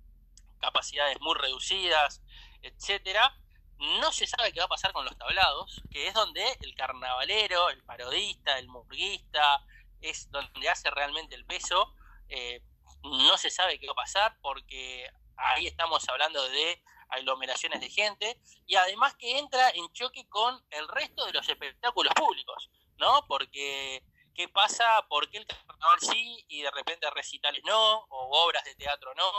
capacidades 0.59 1.19
muy 1.19 1.35
reducidas, 1.35 2.21
etcétera. 2.61 3.35
No 3.77 4.11
se 4.11 4.27
sabe 4.27 4.53
qué 4.53 4.59
va 4.59 4.65
a 4.65 4.69
pasar 4.69 4.93
con 4.93 5.05
los 5.05 5.17
tablados, 5.17 5.81
que 5.89 6.07
es 6.07 6.13
donde 6.13 6.45
el 6.61 6.75
carnavalero, 6.75 7.69
el 7.69 7.83
parodista, 7.83 8.59
el 8.59 8.67
murguista, 8.67 9.65
es 10.01 10.29
donde 10.31 10.69
hace 10.69 10.89
realmente 10.91 11.35
el 11.35 11.45
peso. 11.45 11.93
Eh, 12.29 12.63
no 13.03 13.37
se 13.37 13.49
sabe 13.49 13.79
qué 13.79 13.87
va 13.87 13.93
a 13.93 13.95
pasar 13.95 14.37
porque 14.41 15.09
ahí 15.41 15.67
estamos 15.67 16.07
hablando 16.09 16.47
de 16.49 16.81
aglomeraciones 17.09 17.81
de 17.81 17.89
gente 17.89 18.39
y 18.65 18.75
además 18.75 19.15
que 19.15 19.37
entra 19.37 19.69
en 19.71 19.91
choque 19.91 20.27
con 20.29 20.63
el 20.69 20.87
resto 20.87 21.25
de 21.25 21.33
los 21.33 21.47
espectáculos 21.47 22.13
públicos, 22.13 22.69
¿no? 22.97 23.25
Porque 23.27 24.03
¿qué 24.33 24.47
pasa? 24.47 25.05
¿Por 25.09 25.29
qué 25.29 25.39
el 25.39 25.47
carnaval 25.47 25.99
sí 25.99 26.45
y 26.47 26.61
de 26.61 26.71
repente 26.71 27.09
recitales 27.11 27.61
no? 27.65 28.05
¿O 28.09 28.45
obras 28.45 28.63
de 28.63 28.75
teatro 28.75 29.13
no? 29.15 29.31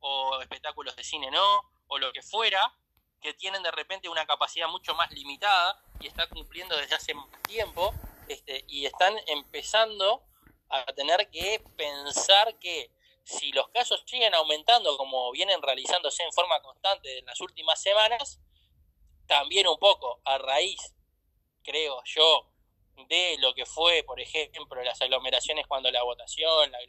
¿O 0.00 0.40
espectáculos 0.40 0.96
de 0.96 1.04
cine 1.04 1.30
no? 1.30 1.62
¿O 1.88 1.98
lo 1.98 2.12
que 2.12 2.22
fuera? 2.22 2.72
que 3.20 3.34
tienen 3.34 3.62
de 3.62 3.70
repente 3.70 4.08
una 4.08 4.26
capacidad 4.26 4.68
mucho 4.68 4.94
más 4.94 5.10
limitada 5.10 5.82
y 6.00 6.06
está 6.06 6.28
cumpliendo 6.28 6.76
desde 6.76 6.94
hace 6.94 7.14
tiempo 7.46 7.92
este, 8.28 8.64
y 8.68 8.86
están 8.86 9.14
empezando 9.26 10.22
a 10.68 10.84
tener 10.92 11.28
que 11.30 11.62
pensar 11.76 12.58
que 12.58 12.92
si 13.28 13.52
los 13.52 13.68
casos 13.68 14.02
siguen 14.06 14.34
aumentando 14.34 14.96
como 14.96 15.30
vienen 15.32 15.60
realizándose 15.60 16.22
en 16.22 16.32
forma 16.32 16.62
constante 16.62 17.18
en 17.18 17.26
las 17.26 17.38
últimas 17.42 17.80
semanas, 17.80 18.40
también 19.26 19.68
un 19.68 19.78
poco 19.78 20.22
a 20.24 20.38
raíz, 20.38 20.94
creo 21.62 22.02
yo, 22.06 22.46
de 23.06 23.36
lo 23.38 23.52
que 23.52 23.66
fue, 23.66 24.02
por 24.02 24.18
ejemplo, 24.18 24.82
las 24.82 25.02
aglomeraciones 25.02 25.66
cuando 25.66 25.90
la 25.90 26.02
votación, 26.02 26.72
las 26.72 26.80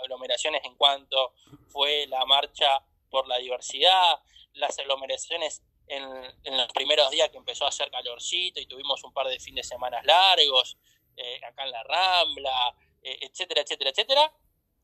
aglomeraciones 0.00 0.64
en 0.64 0.76
cuanto 0.76 1.34
fue 1.66 2.06
la 2.06 2.24
marcha 2.26 2.80
por 3.10 3.26
la 3.26 3.38
diversidad, 3.38 4.20
las 4.52 4.78
aglomeraciones 4.78 5.62
en, 5.88 6.56
los 6.56 6.68
primeros 6.68 7.10
días 7.10 7.28
que 7.30 7.38
empezó 7.38 7.64
a 7.64 7.70
hacer 7.70 7.90
calorcito 7.90 8.60
y 8.60 8.66
tuvimos 8.66 9.02
un 9.02 9.12
par 9.12 9.26
de 9.26 9.40
fines 9.40 9.68
de 9.68 9.74
semana 9.74 10.00
largos, 10.04 10.78
eh, 11.16 11.40
acá 11.44 11.64
en 11.64 11.72
la 11.72 11.82
Rambla, 11.82 12.76
eh, 13.02 13.18
etcétera, 13.22 13.62
etcétera, 13.62 13.90
etcétera 13.90 14.32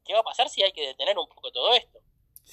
¿qué 0.04 0.14
va 0.14 0.20
a 0.20 0.24
pasar 0.24 0.48
si 0.48 0.62
hay 0.62 0.72
que 0.72 0.86
detener 0.86 1.18
un 1.18 1.28
poco 1.28 1.50
todo 1.50 1.72
esto? 1.74 2.00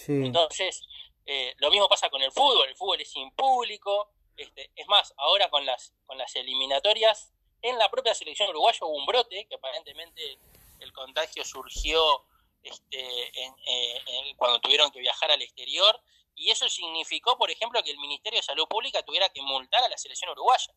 Entonces, 0.07 0.81
eh, 1.25 1.53
lo 1.57 1.69
mismo 1.69 1.87
pasa 1.87 2.09
con 2.09 2.21
el 2.21 2.31
fútbol, 2.31 2.69
el 2.69 2.75
fútbol 2.75 3.01
es 3.01 3.11
sin 3.11 3.31
público, 3.31 4.09
este, 4.37 4.71
es 4.75 4.87
más, 4.87 5.13
ahora 5.17 5.49
con 5.49 5.65
las, 5.65 5.93
con 6.05 6.17
las 6.17 6.35
eliminatorias, 6.35 7.31
en 7.61 7.77
la 7.77 7.89
propia 7.91 8.15
selección 8.15 8.49
uruguaya 8.49 8.79
hubo 8.81 8.95
un 8.95 9.05
brote, 9.05 9.45
que 9.47 9.55
aparentemente 9.55 10.39
el 10.79 10.91
contagio 10.93 11.43
surgió 11.45 12.25
este, 12.63 13.27
eh, 13.39 14.35
cuando 14.37 14.59
tuvieron 14.59 14.89
que 14.91 14.99
viajar 14.99 15.31
al 15.31 15.41
exterior, 15.41 16.01
y 16.35 16.49
eso 16.49 16.67
significó, 16.69 17.37
por 17.37 17.51
ejemplo, 17.51 17.83
que 17.83 17.91
el 17.91 17.99
Ministerio 17.99 18.39
de 18.39 18.43
Salud 18.43 18.67
Pública 18.67 19.03
tuviera 19.03 19.29
que 19.29 19.41
multar 19.41 19.83
a 19.83 19.89
la 19.89 19.97
selección 19.97 20.31
uruguaya. 20.31 20.73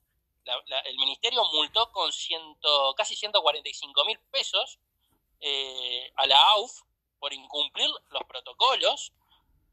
el 0.85 0.97
Ministerio 0.97 1.43
multó 1.53 1.91
con 1.93 2.13
ciento, 2.13 2.95
casi 2.97 3.17
145 3.17 4.05
mil 4.05 4.19
pesos 4.31 4.79
eh, 5.47 6.11
a 6.17 6.27
la 6.27 6.41
AUF 6.53 6.73
por 7.19 7.31
incumplir 7.35 7.87
los 8.09 8.23
protocolos, 8.27 9.13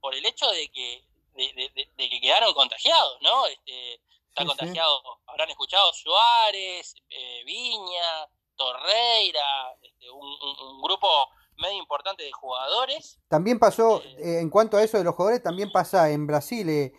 por 0.02 0.14
el 0.14 0.26
hecho 0.26 0.52
de 0.52 0.68
que, 0.70 1.02
de, 1.34 2.10
que 2.10 2.20
quedaron 2.20 2.54
contagiados, 2.54 3.22
¿no? 3.22 3.46
Este, 3.46 4.02
está 4.28 4.46
contagiado, 4.46 5.02
habrán 5.28 5.50
escuchado 5.50 5.94
Suárez, 5.94 6.94
eh, 7.10 7.44
Viña, 7.46 8.28
Torreira, 8.58 9.74
este, 9.82 10.12
un, 10.12 10.82
grupo 10.82 11.08
medio 11.56 11.78
importante 11.78 12.24
de 12.24 12.34
jugadores. 12.34 13.18
También 13.30 13.58
pasó, 13.58 14.04
eh, 14.04 14.40
en 14.42 14.50
cuanto 14.50 14.76
a 14.76 14.84
eso 14.84 14.98
de 14.98 15.06
los 15.06 15.16
jugadores, 15.16 15.42
también 15.42 15.72
pasa 15.72 16.10
en 16.10 16.28
Brasil, 16.28 16.92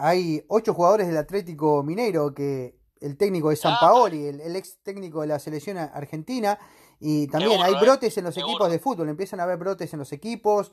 hay 0.00 0.42
ocho 0.48 0.74
jugadores 0.74 1.06
del 1.06 1.18
Atlético 1.18 1.84
Mineiro 1.84 2.34
que 2.34 2.74
el 3.00 3.16
técnico 3.16 3.50
de 3.50 3.56
San 3.56 3.78
Paoli, 3.78 4.26
el, 4.26 4.40
el, 4.40 4.56
ex 4.56 4.82
técnico 4.82 5.20
de 5.20 5.28
la 5.28 5.38
selección 5.38 5.78
argentina, 5.78 6.58
y 7.00 7.28
también 7.28 7.60
hay 7.62 7.74
brotes 7.74 8.16
en 8.18 8.24
los 8.24 8.36
equipos 8.36 8.70
de 8.70 8.78
fútbol, 8.78 9.08
empiezan 9.08 9.40
a 9.40 9.44
haber 9.44 9.58
brotes 9.58 9.92
en 9.92 9.98
los 9.98 10.12
equipos 10.12 10.72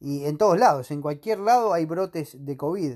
y 0.00 0.24
en 0.24 0.38
todos 0.38 0.58
lados, 0.58 0.90
en 0.90 1.02
cualquier 1.02 1.38
lado 1.38 1.72
hay 1.72 1.84
brotes 1.84 2.44
de 2.44 2.56
COVID. 2.56 2.92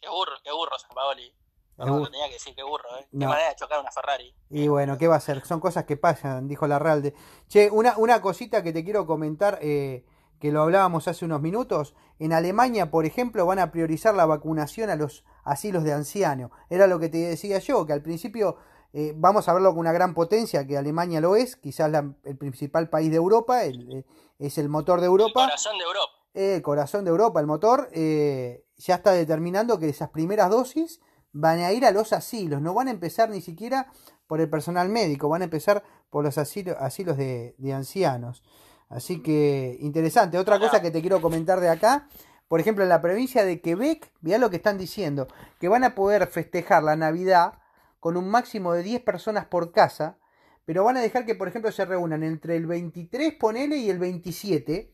Qué 0.00 0.08
burro, 0.08 0.32
qué 0.42 0.50
burro 0.50 0.78
San 0.78 0.90
Paoli. 0.94 1.32
No, 1.78 2.08
tenía 2.08 2.26
que 2.26 2.34
decir 2.34 2.54
qué 2.54 2.62
burro, 2.62 2.84
¿eh? 2.98 3.06
Qué 3.10 3.26
manera 3.26 3.48
de 3.48 3.56
chocar 3.56 3.80
una 3.80 3.90
Ferrari. 3.90 4.34
Y 4.50 4.68
bueno, 4.68 4.98
¿qué 4.98 5.08
va 5.08 5.16
a 5.16 5.20
ser? 5.20 5.44
Son 5.44 5.58
cosas 5.58 5.84
que 5.84 5.96
pasan, 5.96 6.46
dijo 6.46 6.66
Larralde. 6.66 7.14
Che, 7.48 7.70
una, 7.70 7.96
una 7.96 8.20
cosita 8.20 8.62
que 8.62 8.72
te 8.72 8.84
quiero 8.84 9.06
comentar, 9.06 9.58
eh, 9.62 10.04
que 10.38 10.52
lo 10.52 10.62
hablábamos 10.62 11.08
hace 11.08 11.24
unos 11.24 11.40
minutos. 11.40 11.94
En 12.18 12.32
Alemania, 12.32 12.90
por 12.90 13.04
ejemplo, 13.06 13.46
van 13.46 13.58
a 13.58 13.72
priorizar 13.72 14.14
la 14.14 14.26
vacunación 14.26 14.90
a 14.90 14.96
los 14.96 15.24
asilos 15.44 15.82
de 15.82 15.92
ancianos. 15.92 16.50
Era 16.68 16.86
lo 16.86 16.98
que 16.98 17.08
te 17.08 17.18
decía 17.18 17.58
yo, 17.58 17.86
que 17.86 17.92
al 17.92 18.02
principio 18.02 18.58
eh, 18.94 19.14
vamos 19.16 19.48
a 19.48 19.54
verlo 19.54 19.70
con 19.70 19.80
una 19.80 19.92
gran 19.92 20.12
potencia, 20.12 20.66
que 20.66 20.76
Alemania 20.76 21.20
lo 21.20 21.34
es, 21.34 21.56
quizás 21.56 21.90
el 22.24 22.36
principal 22.36 22.90
país 22.90 23.10
de 23.10 23.16
Europa, 23.16 23.64
eh, 23.64 24.04
es 24.38 24.58
el 24.58 24.68
motor 24.68 25.00
de 25.00 25.06
Europa. 25.06 25.44
El 25.44 25.48
corazón 25.48 25.78
de 25.78 25.84
Europa. 25.84 26.12
Eh, 26.34 26.54
el 26.56 26.62
corazón 26.62 27.04
de 27.04 27.10
Europa, 27.10 27.40
el 27.40 27.46
motor, 27.46 27.88
ya 27.92 28.94
está 28.94 29.12
determinando 29.12 29.78
que 29.78 29.88
esas 29.88 30.10
primeras 30.10 30.50
dosis 30.50 31.00
van 31.32 31.60
a 31.60 31.72
ir 31.72 31.86
a 31.86 31.90
los 31.90 32.12
asilos, 32.12 32.60
no 32.60 32.74
van 32.74 32.88
a 32.88 32.90
empezar 32.90 33.30
ni 33.30 33.40
siquiera 33.40 33.90
por 34.26 34.40
el 34.40 34.50
personal 34.50 34.90
médico, 34.90 35.28
van 35.28 35.40
a 35.40 35.44
empezar 35.44 35.82
por 36.10 36.22
los 36.22 36.36
asilos, 36.36 36.76
asilos 36.78 37.16
de, 37.16 37.54
ancianos. 37.74 38.42
Así 38.90 39.22
que 39.22 39.78
interesante. 39.80 40.38
Otra 40.38 40.58
cosa 40.58 40.82
que 40.82 40.90
te 40.90 41.00
quiero 41.00 41.22
comentar 41.22 41.60
de 41.60 41.70
acá, 41.70 42.08
por 42.46 42.60
ejemplo, 42.60 42.82
en 42.84 42.90
la 42.90 43.00
provincia 43.00 43.46
de 43.46 43.62
Quebec, 43.62 44.12
mirá 44.20 44.36
lo 44.36 44.50
que 44.50 44.56
están 44.56 44.76
diciendo, 44.76 45.28
que 45.58 45.68
van 45.68 45.84
a 45.84 45.94
poder 45.94 46.26
festejar 46.26 46.82
la 46.82 46.96
Navidad 46.96 47.61
con 48.02 48.16
un 48.16 48.28
máximo 48.28 48.72
de 48.72 48.82
10 48.82 49.02
personas 49.02 49.46
por 49.46 49.70
casa, 49.70 50.18
pero 50.64 50.82
van 50.82 50.96
a 50.96 51.00
dejar 51.00 51.24
que, 51.24 51.36
por 51.36 51.46
ejemplo, 51.46 51.70
se 51.70 51.84
reúnan 51.84 52.24
entre 52.24 52.56
el 52.56 52.66
23, 52.66 53.34
ponele, 53.34 53.76
y 53.76 53.90
el 53.90 54.00
27. 54.00 54.92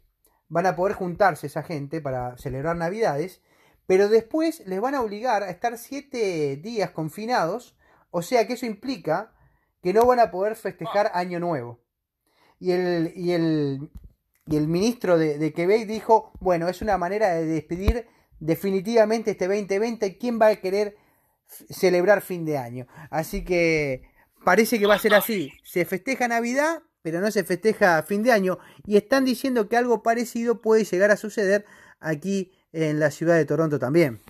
Van 0.49 0.67
a 0.67 0.77
poder 0.77 0.95
juntarse 0.95 1.47
esa 1.47 1.63
gente 1.63 2.03
para 2.03 2.37
celebrar 2.37 2.77
Navidades, 2.77 3.41
pero 3.87 4.11
después 4.11 4.63
les 4.67 4.79
van 4.83 4.95
a 4.95 5.01
obligar 5.01 5.43
a 5.43 5.49
estar 5.49 5.79
7 5.79 6.59
días 6.59 6.91
confinados, 6.91 7.79
o 8.11 8.21
sea 8.21 8.47
que 8.47 8.53
eso 8.53 8.67
implica 8.67 9.33
que 9.83 9.95
no 9.95 10.05
van 10.05 10.21
a 10.21 10.31
poder 10.31 10.55
festejar 10.55 11.11
Año 11.15 11.41
Nuevo. 11.41 11.81
y 12.61 12.73
el, 12.73 13.15
y 13.17 13.33
el, 13.33 13.91
y 14.47 14.57
el 14.59 14.69
ministro 14.69 15.17
de, 15.17 15.39
de 15.39 15.55
Quebec 15.55 15.87
dijo, 15.87 16.33
bueno, 16.41 16.69
es 16.69 16.83
una 16.83 16.99
manera 16.99 17.31
de 17.31 17.47
despedir 17.47 18.07
definitivamente 18.39 19.31
este 19.31 19.49
2020. 19.49 20.19
¿Quién 20.19 20.39
va 20.39 20.49
a 20.49 20.57
querer 20.57 21.08
celebrar 21.71 22.23
fin 22.23 22.45
de 22.45 22.59
año? 22.59 22.87
Así 23.11 23.45
que 23.45 24.11
parece 24.45 24.79
que 24.79 24.87
va 24.87 24.95
a 24.95 24.99
ser 24.99 25.15
así. 25.15 25.53
Se 25.65 25.85
festeja 25.85 26.29
Navidad, 26.29 26.83
pero 27.03 27.21
no 27.21 27.31
se 27.31 27.45
festeja 27.45 28.03
fin 28.03 28.23
de 28.23 28.33
año. 28.33 28.59
Y 28.87 28.97
están 28.97 29.25
diciendo 29.25 29.69
que 29.69 29.77
algo 29.77 30.03
parecido 30.03 30.61
puede 30.61 30.85
llegar 30.85 31.11
a 31.11 31.17
suceder 31.17 31.65
aquí 32.01 32.53
en 32.73 33.01
la 33.01 33.11
ciudad 33.11 33.37
de 33.37 33.45
Toronto 33.45 33.79
también. 33.79 34.21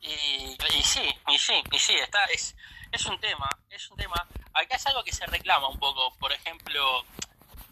Y, 0.00 0.56
sí, 0.82 1.00
y 1.28 1.38
sí, 1.38 1.54
y 1.70 1.78
sí, 1.78 1.94
está, 1.94 2.24
es, 2.26 2.56
es 2.90 3.06
un 3.06 3.20
tema, 3.20 3.48
es 3.70 3.88
un 3.90 3.96
tema. 3.96 4.28
Acá 4.52 4.76
es 4.76 4.86
algo 4.86 5.04
que 5.04 5.12
se 5.12 5.24
reclama 5.26 5.68
un 5.68 5.78
poco. 5.78 6.16
Por 6.18 6.32
ejemplo, 6.32 7.04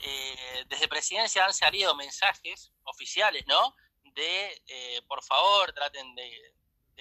eh, 0.00 0.64
desde 0.68 0.88
presidencia 0.88 1.44
han 1.44 1.52
salido 1.52 1.94
mensajes 1.96 2.72
oficiales, 2.84 3.44
¿no? 3.46 3.74
De, 4.14 4.62
eh, 4.66 5.02
por 5.08 5.22
favor, 5.22 5.72
traten 5.72 6.14
de, 6.14 6.30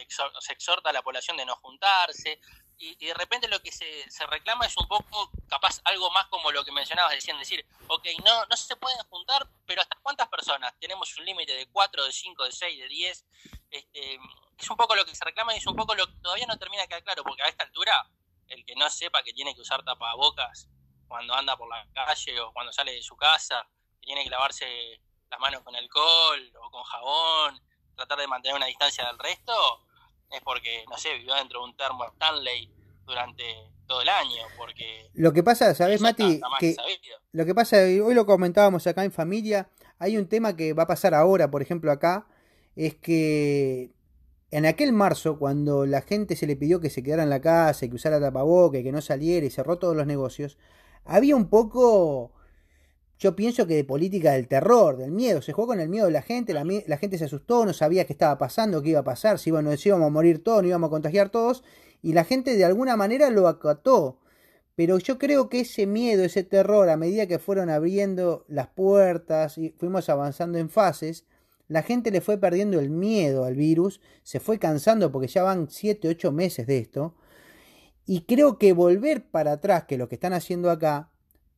se 0.08 0.54
exhorta 0.54 0.90
a 0.90 0.94
la 0.94 1.02
población 1.02 1.38
de 1.38 1.46
no 1.46 1.56
juntarse, 1.58 2.40
y, 2.80 2.96
de 2.96 3.14
repente 3.14 3.50
lo 3.50 3.62
que 3.62 3.72
se, 3.72 4.06
reclama 4.28 4.66
es 4.66 4.76
un 4.78 4.88
poco, 4.88 5.30
capaz, 5.50 5.82
algo 5.84 6.10
más 6.12 6.28
como 6.28 6.50
lo 6.52 6.64
que 6.64 6.72
mencionabas, 6.72 7.12
decían, 7.12 7.38
decir, 7.38 7.66
ok, 7.88 8.08
no, 8.26 8.46
no 8.46 8.56
se 8.56 8.76
pueden 8.78 8.98
juntar, 9.10 9.48
pero 9.66 9.82
¿hasta 9.82 9.98
cuántas 10.02 10.30
personas? 10.30 10.74
Tenemos 10.80 11.16
un 11.18 11.26
límite 11.26 11.54
de 11.54 11.68
4, 11.68 12.06
de 12.06 12.12
5, 12.12 12.46
de 12.46 12.52
6, 12.52 12.80
de 12.80 12.88
10. 12.88 13.26
Este, 13.72 14.20
es 14.58 14.70
un 14.70 14.78
poco 14.78 14.96
lo 14.96 15.06
que 15.06 15.14
se 15.14 15.26
reclama 15.26 15.54
y 15.54 15.58
es 15.58 15.68
un 15.68 15.76
poco 15.76 15.94
lo 15.94 16.08
que 16.08 16.14
todavía 16.22 16.46
no 16.48 16.58
termina 16.58 16.84
de 16.84 16.88
quedar 16.88 17.04
claro, 17.04 17.24
porque 17.24 17.44
a 17.44 17.48
esta 17.48 17.66
altura, 17.66 18.10
el 18.48 18.66
que 18.66 18.76
no 18.76 18.90
sepa 18.90 19.24
que 19.24 19.34
tiene 19.34 19.54
que 19.54 19.62
usar 19.62 19.84
tapabocas 19.84 20.70
cuando 21.08 21.34
anda 21.34 21.58
por 21.58 21.70
la 21.70 21.86
calle 21.94 22.40
o 22.40 22.54
cuando 22.54 22.72
sale 22.72 22.94
de 22.94 23.02
su 23.02 23.18
casa, 23.18 23.68
que 24.00 24.06
tiene 24.06 24.24
que 24.24 24.30
lavarse 24.30 25.02
las 25.30 25.40
manos 25.40 25.64
con 25.64 25.76
alcohol 25.76 26.54
o 26.62 26.72
con 26.72 26.84
jabón, 26.84 27.62
tratar 27.96 28.20
de 28.20 28.28
mantener 28.28 28.56
una 28.56 28.68
distancia 28.68 29.06
del 29.06 29.20
resto, 29.20 29.86
es 30.32 30.42
porque, 30.44 30.84
no 30.90 30.98
sé, 30.98 31.14
vivió 31.16 31.36
dentro 31.36 31.60
de 31.60 31.66
un 31.66 31.78
termo 31.78 32.06
Stanley 32.06 32.70
durante 33.06 33.44
todo 33.88 34.02
el 34.02 34.10
año, 34.10 34.44
porque... 34.58 35.10
Lo 35.14 35.34
que 35.34 35.44
pasa, 35.44 35.74
¿sabes, 35.74 36.02
Mati? 36.02 36.40
Que 36.60 36.76
lo 37.32 37.46
que 37.46 37.56
pasa, 37.56 37.78
hoy 37.78 38.14
lo 38.14 38.26
comentábamos 38.26 38.86
acá 38.86 39.04
en 39.04 39.12
familia, 39.12 39.70
hay 39.98 40.18
un 40.18 40.28
tema 40.28 40.56
que 40.56 40.74
va 40.74 40.84
a 40.84 40.88
pasar 40.88 41.14
ahora, 41.14 41.50
por 41.50 41.62
ejemplo, 41.62 41.92
acá, 41.92 42.28
es 42.76 42.96
que 42.96 43.92
en 44.52 44.66
aquel 44.66 44.94
marzo, 44.94 45.38
cuando 45.38 45.86
la 45.86 46.02
gente 46.02 46.36
se 46.36 46.48
le 46.48 46.56
pidió 46.56 46.80
que 46.80 46.90
se 46.90 47.04
quedara 47.04 47.24
en 47.24 47.30
la 47.30 47.42
casa, 47.42 47.88
que 47.88 47.96
usara 47.96 48.20
tapabocas, 48.20 48.82
que 48.82 48.92
no 48.92 49.02
saliera 49.02 49.46
y 49.46 49.50
cerró 49.50 49.78
todos 49.78 49.96
los 49.96 50.08
negocios, 50.08 50.58
había 51.06 51.36
un 51.36 51.50
poco 51.50 52.32
yo 53.20 53.36
pienso 53.36 53.68
que 53.68 53.76
de 53.76 53.84
política 53.84 54.32
del 54.32 54.48
terror, 54.48 54.96
del 54.96 55.12
miedo, 55.12 55.42
se 55.42 55.52
jugó 55.52 55.68
con 55.68 55.82
el 55.82 55.90
miedo 55.90 56.06
de 56.06 56.14
la 56.14 56.22
gente, 56.22 56.54
la, 56.54 56.98
gente 56.98 57.18
se 57.18 57.26
asustó, 57.26 57.66
no 57.66 57.74
sabía 57.74 58.06
qué 58.06 58.14
estaba 58.14 58.38
pasando, 58.38 58.82
qué 58.82 58.92
iba 58.92 59.02
a 59.02 59.04
pasar, 59.04 59.40
si 59.40 59.50
íbamos, 59.50 59.86
íbamos 59.86 60.08
a 60.08 60.10
morir 60.10 60.42
todos, 60.42 60.62
no 60.62 60.70
íbamos 60.70 60.88
a 60.88 60.92
contagiar 60.92 61.30
todos, 61.30 61.64
y 62.02 62.14
la 62.14 62.24
gente 62.24 62.56
de 62.56 62.64
alguna 62.64 62.96
manera 62.96 63.30
lo 63.30 63.50
acató. 63.50 64.20
Pero 64.76 64.98
yo 64.98 65.18
creo 65.20 65.50
que 65.50 65.60
ese 65.60 65.86
miedo, 65.86 66.24
ese 66.24 66.44
terror, 66.44 66.90
a 66.90 66.96
medida 66.96 67.28
que 67.28 67.40
fueron 67.40 67.70
abriendo 67.70 68.46
las 68.48 68.68
puertas 68.68 69.58
y 69.58 69.72
fuimos 69.78 70.08
avanzando 70.08 70.58
en 70.58 70.70
fases, 70.70 71.26
la 71.68 71.84
gente 71.84 72.12
le 72.12 72.22
fue 72.22 72.38
perdiendo 72.38 72.80
el 72.80 72.90
miedo 72.90 73.44
al 73.44 73.56
virus, 73.56 74.00
se 74.24 74.40
fue 74.40 74.58
cansando 74.60 75.12
porque 75.12 75.28
ya 75.28 75.44
van 75.44 75.70
7, 75.70 76.08
8 76.08 76.32
meses 76.32 76.66
de 76.66 76.78
esto. 76.78 77.16
Y 78.06 78.22
creo 78.22 78.58
que 78.58 78.72
volver 78.72 79.30
para 79.30 79.52
atrás, 79.52 79.84
que 79.84 79.98
lo 79.98 80.08
que 80.08 80.16
están 80.16 80.32
haciendo 80.32 80.72
acá, 80.72 81.10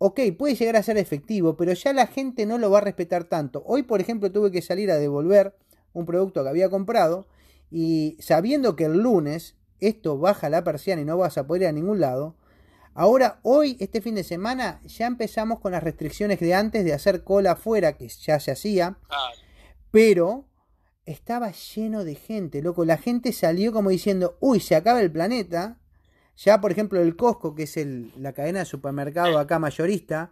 ok, 0.04 0.20
puede 0.36 0.56
llegar 0.56 0.78
a 0.78 0.84
ser 0.84 0.98
efectivo, 0.98 1.56
pero 1.56 1.74
ya 1.74 1.94
la 1.94 2.08
gente 2.08 2.48
no 2.48 2.58
lo 2.58 2.72
va 2.72 2.80
a 2.80 2.82
respetar 2.82 3.26
tanto. 3.26 3.62
Hoy, 3.68 3.84
por 3.84 4.02
ejemplo, 4.02 4.32
tuve 4.32 4.50
que 4.50 4.64
salir 4.64 4.90
a 4.90 4.98
devolver 4.98 5.56
un 5.94 6.08
producto 6.08 6.42
que 6.42 6.50
había 6.50 6.70
comprado 6.70 7.28
y 7.70 8.18
sabiendo 8.20 8.76
que 8.76 8.86
el 8.86 8.98
lunes 8.98 9.58
esto 9.80 10.18
baja 10.18 10.50
la 10.50 10.64
persiana 10.64 11.04
y 11.04 11.06
no 11.06 11.20
vas 11.20 11.38
a 11.38 11.46
poder 11.46 11.62
ir 11.62 11.68
a 11.68 11.72
ningún 11.72 12.00
lado, 12.00 12.36
ahora 12.96 13.42
hoy, 13.44 13.78
este 13.80 14.02
fin 14.02 14.16
de 14.16 14.24
semana, 14.24 14.82
ya 14.86 15.06
empezamos 15.06 15.60
con 15.60 15.72
las 15.72 15.84
restricciones 15.84 16.40
de 16.40 16.56
antes 16.56 16.84
de 16.84 16.94
hacer 16.94 17.24
cola 17.24 17.52
afuera, 17.52 17.94
que 17.94 18.08
ya 18.08 18.40
se 18.40 18.50
hacía, 18.50 18.98
pero 19.92 20.46
estaba 21.06 21.52
lleno 21.52 22.04
de 22.04 22.16
gente, 22.16 22.64
loco, 22.64 22.86
la 22.86 22.98
gente 22.98 23.32
salió 23.34 23.72
como 23.72 23.92
diciendo, 23.92 24.36
uy, 24.40 24.62
se 24.62 24.76
acaba 24.76 25.00
el 25.00 25.12
planeta, 25.12 25.78
ya, 26.44 26.60
por 26.60 26.72
ejemplo, 26.72 27.00
el 27.00 27.16
Costco, 27.16 27.54
que 27.54 27.64
es 27.64 27.78
el, 27.78 28.12
la 28.18 28.34
cadena 28.34 28.60
de 28.60 28.66
supermercado 28.66 29.38
acá 29.38 29.60
mayorista, 29.60 30.32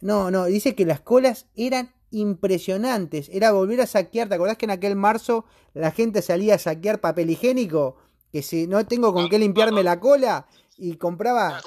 no, 0.00 0.30
no, 0.30 0.44
dice 0.44 0.74
que 0.74 0.84
las 0.84 1.00
colas 1.00 1.46
eran 1.56 1.92
impresionantes. 2.10 3.30
Era 3.32 3.52
volver 3.52 3.80
a 3.80 3.86
saquear. 3.86 4.28
¿Te 4.28 4.34
acordás 4.34 4.58
que 4.58 4.66
en 4.66 4.72
aquel 4.72 4.96
marzo 4.96 5.46
la 5.72 5.90
gente 5.90 6.20
salía 6.20 6.56
a 6.56 6.58
saquear 6.58 7.00
papel 7.00 7.30
higiénico? 7.30 7.96
Que 8.30 8.42
si 8.42 8.66
no 8.66 8.84
tengo 8.86 9.14
con 9.14 9.28
qué 9.28 9.38
limpiarme 9.38 9.82
la 9.82 10.00
cola 10.00 10.46
y 10.76 10.96
compraba. 10.96 11.60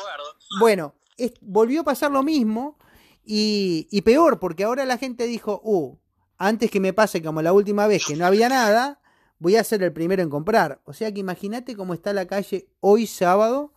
Bueno, 0.59 0.93
volvió 1.41 1.81
a 1.81 1.85
pasar 1.85 2.11
lo 2.11 2.21
mismo 2.21 2.77
y, 3.25 3.87
y, 3.89 4.01
peor, 4.01 4.39
porque 4.39 4.65
ahora 4.65 4.85
la 4.85 4.97
gente 4.97 5.25
dijo, 5.25 5.61
uh, 5.63 5.97
antes 6.37 6.69
que 6.69 6.79
me 6.79 6.93
pase 6.93 7.23
como 7.23 7.41
la 7.41 7.53
última 7.53 7.87
vez 7.87 8.05
que 8.05 8.15
no 8.15 8.25
había 8.25 8.49
nada, 8.49 8.99
voy 9.39 9.55
a 9.55 9.63
ser 9.63 9.83
el 9.83 9.93
primero 9.93 10.21
en 10.21 10.29
comprar. 10.29 10.81
O 10.85 10.93
sea 10.93 11.11
que 11.11 11.19
imagínate 11.19 11.75
cómo 11.75 11.93
está 11.93 12.13
la 12.13 12.27
calle 12.27 12.67
hoy 12.79 13.07
sábado 13.07 13.73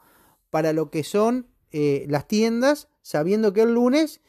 para 0.50 0.72
lo 0.72 0.90
que 0.90 1.04
son 1.04 1.46
eh, 1.70 2.06
las 2.08 2.26
tiendas, 2.26 2.88
sabiendo 3.02 3.52
que 3.52 3.62
el 3.62 3.74
lunes 3.74 4.20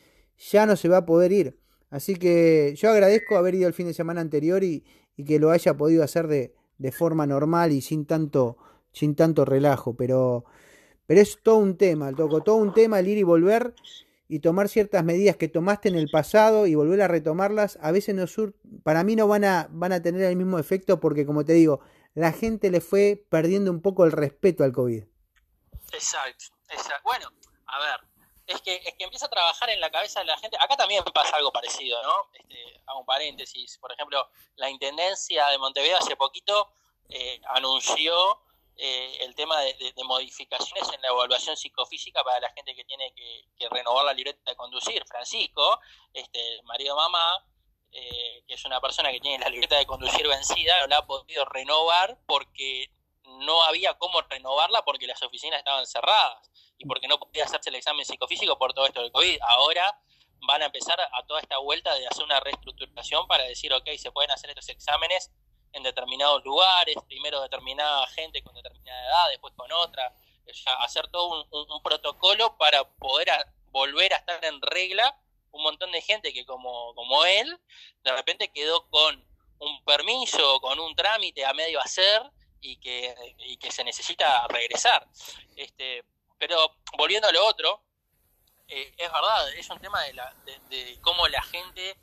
ya 0.52 0.66
no 0.66 0.76
se 0.76 0.90
va 0.90 0.98
a 0.98 1.06
poder 1.06 1.32
ir. 1.32 1.58
Así 1.90 2.16
que 2.16 2.74
yo 2.78 2.92
agradezco 2.92 3.38
haber 3.38 3.56
ido 3.56 3.68
el 3.68 3.74
fin 3.74 3.88
de 3.88 3.94
semana 3.94 4.22
anterior 4.22 4.64
y, 4.64 4.84
que 5.26 5.40
lo 5.40 5.52
haya 5.52 5.76
podido 5.76 6.02
hacer 6.02 6.28
de, 6.28 6.54
forma 6.94 7.28
normal 7.28 7.74
y 7.74 7.82
sin 7.82 8.06
tanto, 8.06 8.58
sin 8.94 9.16
tanto 9.16 9.44
relajo. 9.44 9.96
Pero, 9.96 10.46
pero 11.06 11.20
es 11.20 11.40
todo 11.44 11.58
un 11.58 11.76
tema, 11.76 12.14
toco, 12.14 12.42
todo 12.42 12.56
un 12.56 12.74
tema 12.74 13.00
el 13.00 13.08
ir 13.08 13.18
y 13.18 13.24
volver 13.24 13.74
y 14.30 14.40
tomar 14.40 14.70
ciertas 14.70 15.04
medidas 15.04 15.38
que 15.38 15.48
tomaste 15.48 15.90
en 15.90 15.96
el 15.96 16.08
pasado 16.08 16.68
y 16.68 16.76
volver 16.76 17.02
a 17.02 17.08
retomarlas, 17.08 17.80
a 17.82 17.92
veces 17.92 18.14
no 18.14 18.28
sur, 18.28 18.54
para 18.84 19.04
mí 19.04 19.16
no 19.16 19.28
van 19.28 19.44
a, 19.44 19.68
van 19.72 19.92
a 19.92 20.04
tener 20.04 20.22
el 20.22 20.36
mismo 20.36 20.60
efecto 20.60 21.00
porque, 21.00 21.26
como 21.26 21.44
te 21.44 21.54
digo, 21.54 21.82
la 22.14 22.32
gente 22.32 22.70
le 22.70 22.80
fue 22.80 23.26
perdiendo 23.30 23.72
un 23.72 23.82
poco 23.82 24.06
el 24.06 24.12
respeto 24.12 24.64
al 24.64 24.72
COVID. 24.72 25.04
Exacto, 25.92 26.46
exacto. 26.70 27.02
Bueno, 27.04 27.28
a 27.66 27.80
ver, 27.80 28.00
es 28.46 28.62
que, 28.62 28.76
es 28.76 28.94
que 29.00 29.04
empieza 29.04 29.26
a 29.26 29.30
trabajar 29.30 29.72
en 29.72 29.82
la 29.82 29.90
cabeza 29.90 30.20
de 30.20 30.28
la 30.28 30.38
gente. 30.38 30.58
Acá 30.60 30.78
también 30.78 31.04
pasa 31.12 31.36
algo 31.36 31.52
parecido, 31.52 32.02
¿no? 32.04 32.30
Este, 32.34 32.84
hago 32.86 33.00
un 33.00 33.06
paréntesis. 33.08 33.80
Por 33.80 33.92
ejemplo, 33.92 34.30
la 34.58 34.70
Intendencia 34.70 35.48
de 35.48 35.58
Montevideo 35.58 35.98
hace 35.98 36.16
poquito 36.16 36.72
eh, 37.10 37.42
anunció 37.56 38.14
eh, 38.82 39.26
el 39.26 39.36
tema 39.36 39.60
de, 39.60 39.94
modificaciones 40.06 40.90
en 40.94 41.02
la 41.02 41.10
evaluación 41.10 41.58
psicofísica 41.58 42.24
para 42.24 42.40
la 42.40 42.50
gente 42.54 42.74
que 42.74 42.86
tiene 42.86 43.14
que, 43.14 43.68
renovar 43.70 44.06
la 44.06 44.14
libreta 44.14 44.40
de 44.50 44.56
conducir. 44.56 45.04
Francisco, 45.06 45.82
este 46.14 46.62
marido 46.64 46.96
mamá, 46.96 47.46
eh, 47.92 48.42
que 48.48 48.54
es 48.54 48.64
una 48.64 48.80
persona 48.80 49.12
que 49.12 49.20
tiene 49.20 49.44
la 49.44 49.50
libreta 49.50 49.78
de 49.78 49.86
conducir 49.86 50.26
vencida, 50.30 50.80
no 50.80 50.88
la 50.88 50.98
ha 51.00 51.06
podido 51.06 51.44
renovar 51.44 52.20
porque 52.26 52.90
no 53.24 53.62
había 53.64 53.98
cómo 53.98 54.22
renovarla 54.22 54.82
porque 54.84 55.08
las 55.08 55.22
oficinas 55.24 55.60
estaban 55.60 55.86
cerradas 55.86 56.50
y 56.78 56.86
porque 56.86 57.10
no 57.10 57.20
podía 57.20 57.44
hacerse 57.44 57.72
el 57.72 57.76
examen 57.76 58.06
psicofísico 58.06 58.58
por 58.58 58.74
todo 58.74 58.86
esto 58.86 59.02
del 59.02 59.12
COVID. 59.12 59.40
Ahora 59.42 60.00
van 60.48 60.62
a 60.62 60.68
empezar 60.68 60.98
a 61.02 61.26
toda 61.28 61.42
esta 61.42 61.58
vuelta 61.58 61.94
de 61.96 62.08
hacer 62.08 62.24
una 62.24 62.40
reestructuración 62.40 63.28
para 63.28 63.44
decir, 63.44 63.74
ok, 63.74 63.90
se 63.98 64.12
pueden 64.12 64.32
hacer 64.32 64.52
estos 64.52 64.70
exámenes 64.70 65.32
en 65.74 65.84
determinados 65.84 66.44
lugares, 66.44 66.96
primero 67.08 67.42
determinada 67.42 68.08
gente 68.08 68.42
con 68.42 68.54
determinada 68.56 69.06
edad, 69.06 69.30
después 69.30 69.54
con 69.56 69.72
otra, 69.72 70.14
hacer 70.80 71.08
todo 71.10 71.46
un, 71.52 71.84
protocolo 71.84 72.58
para 72.58 72.84
poder 72.84 73.30
volver 73.72 74.14
a 74.14 74.18
estar 74.18 74.44
en 74.44 74.62
regla 74.62 75.16
un 75.52 75.64
montón 75.64 75.92
de 75.92 76.02
gente 76.02 76.34
que 76.34 76.46
como, 76.46 76.94
como 76.96 77.26
él, 77.26 77.60
de 78.04 78.12
repente 78.12 78.52
quedó 78.52 78.88
con 78.90 79.26
un 79.60 79.84
permiso, 79.84 80.60
con 80.62 80.80
un 80.80 80.96
trámite 80.96 81.46
a 81.46 81.54
medio 81.54 81.80
hacer 81.80 82.22
y 82.62 82.78
que, 82.78 83.16
y 83.40 83.58
que 83.58 83.72
se 83.72 83.84
necesita 83.84 84.48
regresar. 84.48 85.08
Este, 85.56 86.04
pero 86.38 86.78
volviendo 86.98 87.28
a 87.28 87.32
lo 87.32 87.46
otro, 87.46 87.84
eh, 88.68 88.94
es 88.96 89.12
verdad, 89.12 89.54
es 89.54 89.70
un 89.70 89.80
tema 89.80 90.04
de, 90.04 90.14
la, 90.14 90.34
de 90.70 91.00
cómo 91.02 91.28
la 91.28 91.42
gente 91.42 91.98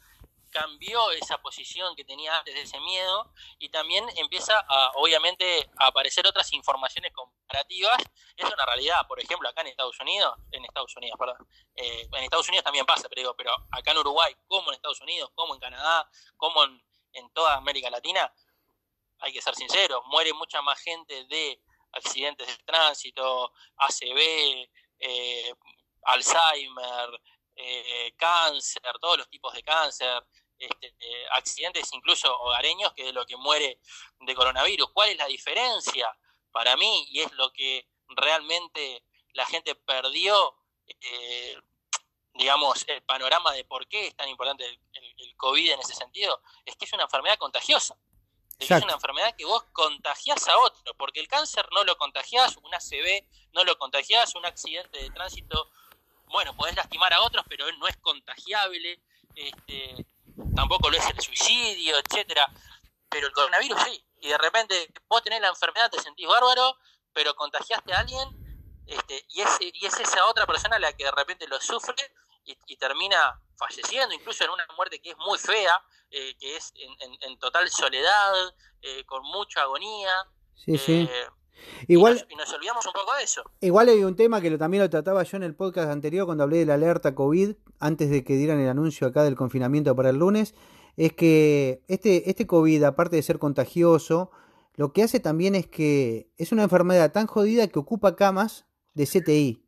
cambió 0.57 1.11
esa 1.11 1.37
posición 1.39 1.95
que 1.95 2.05
tenía 2.05 2.39
antes 2.39 2.55
de 2.55 2.63
ese 2.63 2.81
miedo 2.81 3.31
y 3.59 3.69
también 3.69 4.07
empieza 4.17 4.59
a, 4.67 4.93
obviamente, 4.95 5.69
a 5.77 5.89
aparecer 5.89 6.27
otras 6.27 6.51
informaciones 6.55 7.13
comparativas. 7.13 8.03
Es 8.37 8.47
una 8.47 8.65
realidad, 8.65 9.07
por 9.07 9.21
ejemplo, 9.21 9.49
acá 9.49 9.61
en 9.61 9.67
Estados 9.67 10.01
Unidos, 10.01 10.35
en 10.53 10.65
Estados 10.65 10.97
Unidos, 10.97 11.19
perdón, 11.19 11.47
eh, 11.75 12.09
en 12.11 12.25
Estados 12.25 12.49
Unidos 12.49 12.65
también 12.65 12.87
pasa, 12.87 13.07
pero 13.09 13.21
digo, 13.21 13.37
pero 13.37 13.53
acá 13.71 13.91
en 13.91 13.99
Uruguay, 13.99 14.35
como 14.47 14.71
en 14.71 14.77
Estados 14.77 15.01
Unidos, 15.03 15.31
como 15.35 15.55
en 15.55 15.61
Canadá, 15.61 16.09
como 16.39 16.65
en, 16.65 16.83
toda 17.35 17.57
América 17.57 17.91
Latina, 17.91 18.33
hay 19.19 19.33
que 19.33 19.43
ser 19.43 19.55
sinceros, 19.55 20.03
muere 20.07 20.33
mucha 20.33 20.63
más 20.63 20.79
gente 20.81 21.25
de 21.25 21.61
accidentes 21.93 22.47
de 22.47 22.65
tránsito, 22.65 23.53
ACV, 23.77 24.69
eh, 25.01 25.55
Alzheimer, 26.03 27.21
eh, 27.57 28.13
cáncer, 28.17 28.83
todos 29.01 29.19
los 29.19 29.31
tipos 29.31 29.53
de 29.55 29.63
cáncer, 29.63 30.23
este, 30.59 30.95
eh, 31.01 31.27
accidentes 31.33 31.93
incluso 31.93 32.35
hogareños, 32.39 32.93
que 32.95 33.09
es 33.09 33.15
lo 33.15 33.27
que 33.27 33.37
muere 33.37 33.79
de 34.21 34.35
coronavirus. 34.35 34.91
¿Cuál 34.93 35.11
es 35.11 35.17
la 35.17 35.27
diferencia 35.27 36.09
para 36.51 36.77
mí? 36.77 37.07
Y 37.11 37.21
es 37.21 37.33
lo 37.33 37.53
que 37.53 37.87
realmente 38.09 39.05
la 39.33 39.45
gente 39.47 39.75
perdió, 39.75 40.57
eh, 40.87 41.57
digamos, 42.35 42.85
el 42.89 43.03
panorama 43.03 43.53
de 43.53 43.65
por 43.65 43.87
qué 43.87 44.07
es 44.09 44.17
tan 44.17 44.29
importante 44.29 44.65
el, 44.67 44.81
COVID 45.37 45.73
en 45.73 45.81
ese 45.81 45.95
sentido, 45.95 46.41
es 46.65 46.77
que 46.77 46.87
es 46.87 46.93
una 46.95 47.03
enfermedad 47.03 47.37
contagiosa. 47.37 47.95
Es 48.59 48.71
una 48.71 48.95
enfermedad 48.95 49.37
que 49.37 49.45
vos 49.45 49.65
contagiás 49.73 50.49
a 50.49 50.57
otro, 50.57 50.95
porque 50.97 51.21
el 51.21 51.29
cáncer 51.29 51.69
no 51.73 51.85
lo 51.85 51.99
contagiás, 51.99 52.57
un 52.57 52.75
ACV 52.75 53.27
no 53.53 53.65
lo 53.65 53.77
contagiás, 53.77 54.35
un 54.35 54.47
accidente 54.47 54.99
de 54.99 55.11
tránsito, 55.11 55.71
bueno, 56.29 56.57
podés 56.57 56.75
lastimar 56.75 57.13
a 57.13 57.21
otros, 57.21 57.45
pero 57.51 57.69
él 57.69 57.79
no 57.79 57.87
es 57.87 57.99
contagiable. 57.99 58.99
Este, 59.35 60.07
tampoco 60.55 60.91
lo 60.91 60.97
es 60.97 61.09
el 61.09 61.21
suicidio, 61.21 61.97
etcétera, 61.99 62.51
pero 63.09 63.27
el 63.27 63.33
coronavirus 63.33 63.81
sí, 63.83 64.05
y 64.21 64.29
de 64.29 64.39
repente 64.39 64.93
vos 65.09 65.23
tenés 65.23 65.41
la 65.41 65.49
enfermedad, 65.49 65.91
te 65.91 66.01
sentís 66.01 66.27
bárbaro, 66.27 66.77
pero 67.13 67.35
contagiaste 67.35 67.93
a 67.93 68.01
alguien, 68.01 68.29
este, 68.87 69.25
y, 69.29 69.41
es, 69.41 69.59
y 69.61 69.87
es 69.87 69.99
esa 69.99 70.27
otra 70.27 70.47
persona 70.47 70.79
la 70.79 70.93
que 70.93 71.05
de 71.05 71.11
repente 71.11 71.47
lo 71.49 71.61
sufre 71.61 72.13
y, 72.45 72.77
termina 72.77 73.41
falleciendo, 73.57 74.15
incluso 74.15 74.45
en 74.45 74.51
una 74.51 74.67
muerte 74.77 75.01
que 75.01 75.11
es 75.11 75.17
muy 75.19 75.39
fea, 75.39 75.83
eh, 76.11 76.37
que 76.39 76.57
es 76.57 76.73
en, 76.77 77.39
total 77.39 77.69
soledad, 77.69 78.55
eh, 78.83 79.05
con 79.05 79.23
mucha 79.25 79.63
agonía. 79.63 80.13
Sí, 80.55 80.79
sí. 80.79 81.09
Eh, 81.11 81.29
igual, 81.89 82.27
y 82.29 82.35
nos, 82.37 82.53
olvidamos 82.53 82.87
un 82.87 82.93
poco 82.93 83.17
de 83.19 83.25
eso. 83.25 83.43
Igual 83.61 83.89
hay 83.89 84.05
un 84.05 84.17
tema 84.17 84.41
que 84.41 84.51
lo, 84.51 84.59
también 84.59 84.83
lo 84.83 84.91
trataba 84.91 85.23
yo 85.23 85.37
en 85.37 85.43
el 85.43 85.55
podcast 85.55 85.91
anterior 85.91 86.27
cuando 86.27 86.45
hablé 86.45 86.59
de 86.59 86.67
la 86.67 86.75
alerta 86.75 87.15
COVID, 87.15 87.55
antes 87.79 88.11
de 88.11 88.25
que 88.25 88.37
dieran 88.37 88.61
el 88.61 88.69
anuncio 88.69 89.07
acá 89.07 89.23
del 89.25 89.37
confinamiento 89.37 89.95
para 89.95 90.11
el 90.11 90.17
lunes, 90.17 90.55
es 90.97 91.13
que 91.13 91.83
este, 91.89 92.31
este 92.31 92.47
COVID, 92.47 92.83
aparte 92.85 93.17
de 93.17 93.23
ser 93.23 93.39
contagioso, 93.39 94.31
lo 94.75 94.93
que 94.93 95.03
hace 95.03 95.21
también 95.21 95.55
es 95.55 95.67
que 95.67 96.31
es 96.37 96.53
una 96.53 96.63
enfermedad 96.63 97.13
tan 97.13 97.27
jodida 97.27 97.67
que 97.67 97.79
ocupa 97.79 98.17
camas 98.17 98.67
de 98.95 99.07
CTI. 99.07 99.67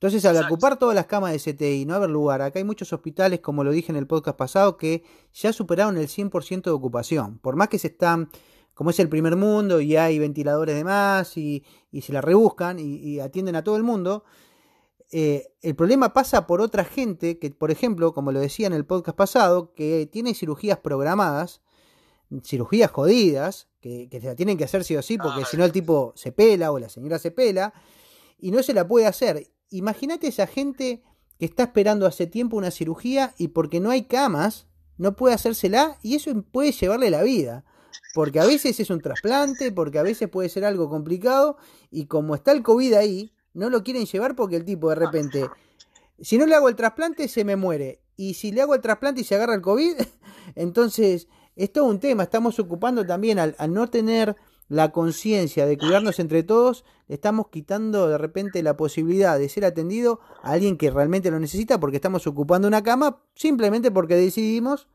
Entonces, 0.00 0.24
al 0.24 0.42
ocupar 0.42 0.78
todas 0.78 0.94
las 0.94 1.06
camas 1.06 1.32
de 1.32 1.52
CTI, 1.52 1.84
no 1.84 1.94
haber 1.94 2.08
lugar, 2.08 2.40
acá 2.40 2.58
hay 2.58 2.64
muchos 2.64 2.90
hospitales, 2.92 3.40
como 3.40 3.64
lo 3.64 3.70
dije 3.70 3.92
en 3.92 3.96
el 3.96 4.06
podcast 4.06 4.38
pasado, 4.38 4.78
que 4.78 5.04
ya 5.34 5.52
superaron 5.52 5.98
el 5.98 6.08
100% 6.08 6.62
de 6.62 6.70
ocupación. 6.70 7.38
Por 7.38 7.54
más 7.54 7.68
que 7.68 7.78
se 7.78 7.88
están, 7.88 8.30
como 8.74 8.90
es 8.90 8.98
el 8.98 9.08
primer 9.08 9.36
mundo 9.36 9.80
y 9.80 9.96
hay 9.96 10.18
ventiladores 10.18 10.74
de 10.74 10.84
más 10.84 11.36
y, 11.36 11.64
se 12.00 12.12
la 12.12 12.20
rebuscan 12.20 12.78
y 12.78 13.20
atienden 13.20 13.56
a 13.56 13.64
todo 13.64 13.76
el 13.76 13.82
mundo, 13.82 14.24
eh, 15.12 15.52
el 15.62 15.74
problema 15.74 16.12
pasa 16.12 16.46
por 16.46 16.60
otra 16.60 16.84
gente 16.84 17.38
que, 17.38 17.50
por 17.50 17.70
ejemplo, 17.70 18.14
como 18.14 18.30
lo 18.30 18.38
decía 18.38 18.68
en 18.68 18.72
el 18.72 18.86
podcast 18.86 19.16
pasado, 19.16 19.72
que 19.74 20.08
tiene 20.10 20.34
cirugías 20.34 20.78
programadas, 20.78 21.62
cirugías 22.44 22.90
jodidas, 22.92 23.68
que, 23.80 24.08
se 24.10 24.26
la 24.26 24.36
tienen 24.36 24.56
que 24.56 24.64
hacer 24.64 24.84
sí 24.84 24.96
o 24.96 25.02
sí, 25.02 25.18
porque 25.18 25.44
si 25.44 25.56
no 25.56 25.64
el 25.64 25.72
tipo 25.72 26.12
se 26.14 26.30
pela 26.30 26.70
o 26.70 26.78
la 26.78 26.88
señora 26.88 27.18
se 27.18 27.32
pela, 27.32 27.74
y 28.38 28.52
no 28.52 28.62
se 28.62 28.72
la 28.72 28.86
puede 28.86 29.06
hacer. 29.06 29.50
Imagínate 29.70 30.28
esa 30.28 30.46
gente 30.46 31.02
que 31.38 31.46
está 31.46 31.64
esperando 31.64 32.06
hace 32.06 32.26
tiempo 32.26 32.56
una 32.56 32.70
cirugía 32.70 33.34
y 33.36 33.48
porque 33.48 33.80
no 33.80 33.90
hay 33.90 34.02
camas, 34.02 34.68
no 34.96 35.16
puede 35.16 35.34
hacérsela 35.34 35.98
y 36.02 36.14
eso 36.14 36.30
puede 36.52 36.70
llevarle 36.70 37.10
la 37.10 37.22
vida. 37.22 37.64
Porque 38.14 38.40
a 38.40 38.46
veces 38.46 38.80
es 38.80 38.90
un 38.90 39.00
trasplante, 39.00 39.70
porque 39.72 39.98
a 39.98 40.02
veces 40.02 40.28
puede 40.28 40.48
ser 40.48 40.64
algo 40.64 40.88
complicado 40.88 41.56
y 41.90 42.06
como 42.06 42.34
está 42.34 42.52
el 42.52 42.62
COVID 42.62 42.94
ahí, 42.94 43.32
no 43.54 43.70
lo 43.70 43.82
quieren 43.82 44.06
llevar 44.06 44.34
porque 44.36 44.56
el 44.56 44.64
tipo 44.64 44.88
de 44.90 44.96
repente, 44.96 45.48
si 46.20 46.38
no 46.38 46.46
le 46.46 46.54
hago 46.54 46.68
el 46.68 46.76
trasplante, 46.76 47.28
se 47.28 47.44
me 47.44 47.56
muere. 47.56 48.00
Y 48.16 48.34
si 48.34 48.52
le 48.52 48.62
hago 48.62 48.74
el 48.74 48.80
trasplante 48.80 49.22
y 49.22 49.24
se 49.24 49.34
agarra 49.34 49.54
el 49.54 49.62
COVID, 49.62 49.94
entonces 50.54 51.28
es 51.56 51.72
todo 51.72 51.86
un 51.86 52.00
tema. 52.00 52.24
Estamos 52.24 52.58
ocupando 52.58 53.06
también 53.06 53.38
al, 53.38 53.54
no 53.68 53.88
tener 53.88 54.36
la 54.68 54.92
conciencia 54.92 55.66
de 55.66 55.76
cuidarnos 55.76 56.20
entre 56.20 56.44
todos, 56.44 56.84
estamos 57.08 57.48
quitando 57.48 58.08
de 58.08 58.18
repente 58.18 58.62
la 58.62 58.76
posibilidad 58.76 59.36
de 59.36 59.48
ser 59.48 59.64
atendido 59.64 60.20
a 60.42 60.52
alguien 60.52 60.76
que 60.76 60.92
realmente 60.92 61.30
lo 61.30 61.40
necesita 61.40 61.80
porque 61.80 61.96
estamos 61.96 62.24
ocupando 62.28 62.68
una 62.68 62.84
cama 62.84 63.20
simplemente 63.34 63.90
porque 63.90 64.14
decidimos 64.14 64.86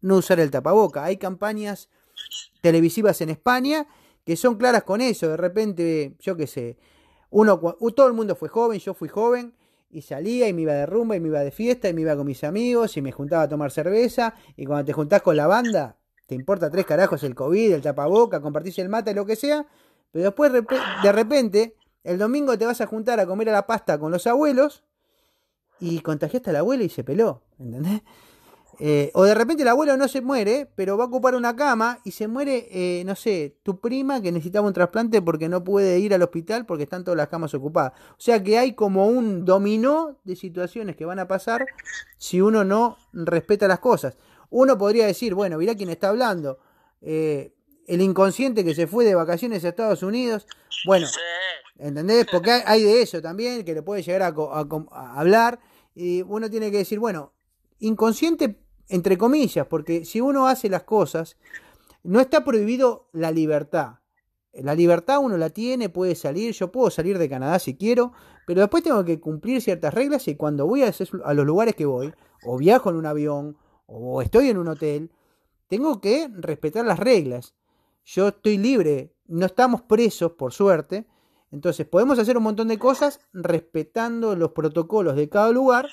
no 0.00 0.16
usar 0.16 0.40
el 0.40 0.50
tapaboca. 0.50 1.04
Hay 1.04 1.16
campañas 1.16 1.88
televisivas 2.60 3.20
en 3.20 3.30
España 3.30 3.86
que 4.24 4.36
son 4.36 4.56
claras 4.56 4.84
con 4.84 5.00
eso. 5.00 5.28
De 5.28 5.36
repente, 5.36 6.14
yo 6.20 6.36
qué 6.36 6.46
sé, 6.46 6.78
uno, 7.30 7.58
todo 7.94 8.06
el 8.06 8.12
mundo 8.12 8.34
fue 8.34 8.48
joven, 8.48 8.78
yo 8.80 8.94
fui 8.94 9.08
joven 9.08 9.54
y 9.90 10.02
salía 10.02 10.48
y 10.48 10.52
me 10.52 10.62
iba 10.62 10.72
de 10.72 10.86
rumba 10.86 11.16
y 11.16 11.20
me 11.20 11.28
iba 11.28 11.40
de 11.40 11.50
fiesta 11.50 11.88
y 11.88 11.92
me 11.94 12.02
iba 12.02 12.16
con 12.16 12.26
mis 12.26 12.44
amigos 12.44 12.96
y 12.96 13.02
me 13.02 13.12
juntaba 13.12 13.44
a 13.44 13.48
tomar 13.48 13.70
cerveza 13.70 14.34
y 14.56 14.66
cuando 14.66 14.84
te 14.84 14.92
juntás 14.92 15.22
con 15.22 15.36
la 15.36 15.46
banda, 15.46 15.96
te 16.26 16.34
importa 16.34 16.70
tres 16.70 16.86
carajos 16.86 17.22
el 17.24 17.34
COVID, 17.34 17.72
el 17.72 17.82
tapaboca, 17.82 18.40
compartís 18.40 18.78
el 18.78 18.88
mate, 18.88 19.14
lo 19.14 19.26
que 19.26 19.36
sea, 19.36 19.66
pero 20.12 20.26
después 20.26 20.52
de 20.52 21.12
repente 21.12 21.74
el 22.04 22.18
domingo 22.18 22.56
te 22.56 22.66
vas 22.66 22.80
a 22.80 22.86
juntar 22.86 23.20
a 23.20 23.26
comer 23.26 23.48
a 23.48 23.52
la 23.52 23.66
pasta 23.66 23.98
con 23.98 24.12
los 24.12 24.26
abuelos 24.26 24.84
y 25.80 26.00
contagiaste 26.00 26.50
al 26.50 26.56
abuelo 26.56 26.84
y 26.84 26.88
se 26.88 27.02
peló, 27.04 27.42
¿entendés? 27.58 28.02
Eh, 28.78 29.10
o 29.14 29.24
de 29.24 29.34
repente 29.34 29.62
el 29.62 29.68
abuelo 29.68 29.96
no 29.96 30.08
se 30.08 30.20
muere, 30.20 30.70
pero 30.74 30.96
va 30.96 31.04
a 31.04 31.06
ocupar 31.08 31.34
una 31.34 31.54
cama 31.54 32.00
y 32.04 32.12
se 32.12 32.28
muere, 32.28 32.68
eh, 32.70 33.02
no 33.04 33.14
sé, 33.14 33.56
tu 33.62 33.78
prima 33.78 34.22
que 34.22 34.32
necesitaba 34.32 34.66
un 34.66 34.72
trasplante 34.72 35.20
porque 35.20 35.48
no 35.48 35.62
puede 35.62 35.98
ir 35.98 36.14
al 36.14 36.22
hospital 36.22 36.64
porque 36.64 36.84
están 36.84 37.04
todas 37.04 37.18
las 37.18 37.28
camas 37.28 37.52
ocupadas. 37.52 37.92
O 38.12 38.20
sea 38.20 38.42
que 38.42 38.58
hay 38.58 38.74
como 38.74 39.08
un 39.08 39.44
dominó 39.44 40.18
de 40.24 40.36
situaciones 40.36 40.96
que 40.96 41.04
van 41.04 41.18
a 41.18 41.28
pasar 41.28 41.66
si 42.16 42.40
uno 42.40 42.64
no 42.64 42.96
respeta 43.12 43.68
las 43.68 43.80
cosas. 43.80 44.16
Uno 44.48 44.78
podría 44.78 45.06
decir, 45.06 45.34
bueno, 45.34 45.58
mirá 45.58 45.74
quién 45.74 45.90
está 45.90 46.08
hablando. 46.08 46.58
Eh, 47.02 47.52
el 47.86 48.00
inconsciente 48.00 48.64
que 48.64 48.74
se 48.74 48.86
fue 48.86 49.04
de 49.04 49.14
vacaciones 49.14 49.64
a 49.64 49.68
Estados 49.68 50.02
Unidos. 50.02 50.46
Bueno, 50.86 51.06
¿entendés? 51.78 52.26
Porque 52.30 52.50
hay, 52.64 52.82
de 52.82 53.02
eso 53.02 53.20
también 53.20 53.64
que 53.64 53.74
le 53.74 53.82
puede 53.82 54.02
llegar 54.02 54.22
a, 54.22 54.28
a 54.28 55.20
hablar. 55.20 55.60
Y 55.94 56.22
uno 56.22 56.48
tiene 56.48 56.70
que 56.70 56.78
decir, 56.78 56.98
bueno, 56.98 57.32
inconsciente 57.80 58.60
entre 58.88 59.16
comillas, 59.16 59.66
porque 59.66 60.04
si 60.04 60.20
uno 60.20 60.48
hace 60.48 60.68
las 60.68 60.82
cosas, 60.82 61.36
no 62.02 62.20
está 62.20 62.44
prohibido 62.44 63.08
la 63.12 63.30
libertad. 63.30 64.00
La 64.52 64.74
libertad 64.74 65.20
uno 65.20 65.36
la 65.36 65.50
tiene, 65.50 65.88
puede 65.88 66.16
salir, 66.16 66.52
yo 66.54 66.72
puedo 66.72 66.90
salir 66.90 67.18
de 67.18 67.28
Canadá 67.28 67.60
si 67.60 67.76
quiero, 67.76 68.12
pero 68.46 68.60
después 68.60 68.82
tengo 68.82 69.04
que 69.04 69.20
cumplir 69.20 69.62
ciertas 69.62 69.94
reglas 69.94 70.26
y 70.26 70.34
cuando 70.34 70.66
voy 70.66 70.82
a, 70.82 70.92
a 71.24 71.34
los 71.34 71.46
lugares 71.46 71.76
que 71.76 71.86
voy, 71.86 72.12
o 72.44 72.58
viajo 72.58 72.90
en 72.90 72.96
un 72.96 73.06
avión, 73.06 73.56
o 73.86 74.22
estoy 74.22 74.48
en 74.48 74.58
un 74.58 74.68
hotel, 74.68 75.12
tengo 75.68 76.00
que 76.00 76.28
respetar 76.32 76.84
las 76.84 76.98
reglas. 76.98 77.54
Yo 78.04 78.28
estoy 78.28 78.58
libre, 78.58 79.14
no 79.26 79.46
estamos 79.46 79.82
presos, 79.82 80.32
por 80.32 80.52
suerte, 80.52 81.06
entonces 81.52 81.86
podemos 81.86 82.18
hacer 82.18 82.36
un 82.36 82.42
montón 82.42 82.66
de 82.66 82.78
cosas 82.78 83.20
respetando 83.32 84.34
los 84.34 84.50
protocolos 84.50 85.14
de 85.14 85.28
cada 85.28 85.52
lugar 85.52 85.88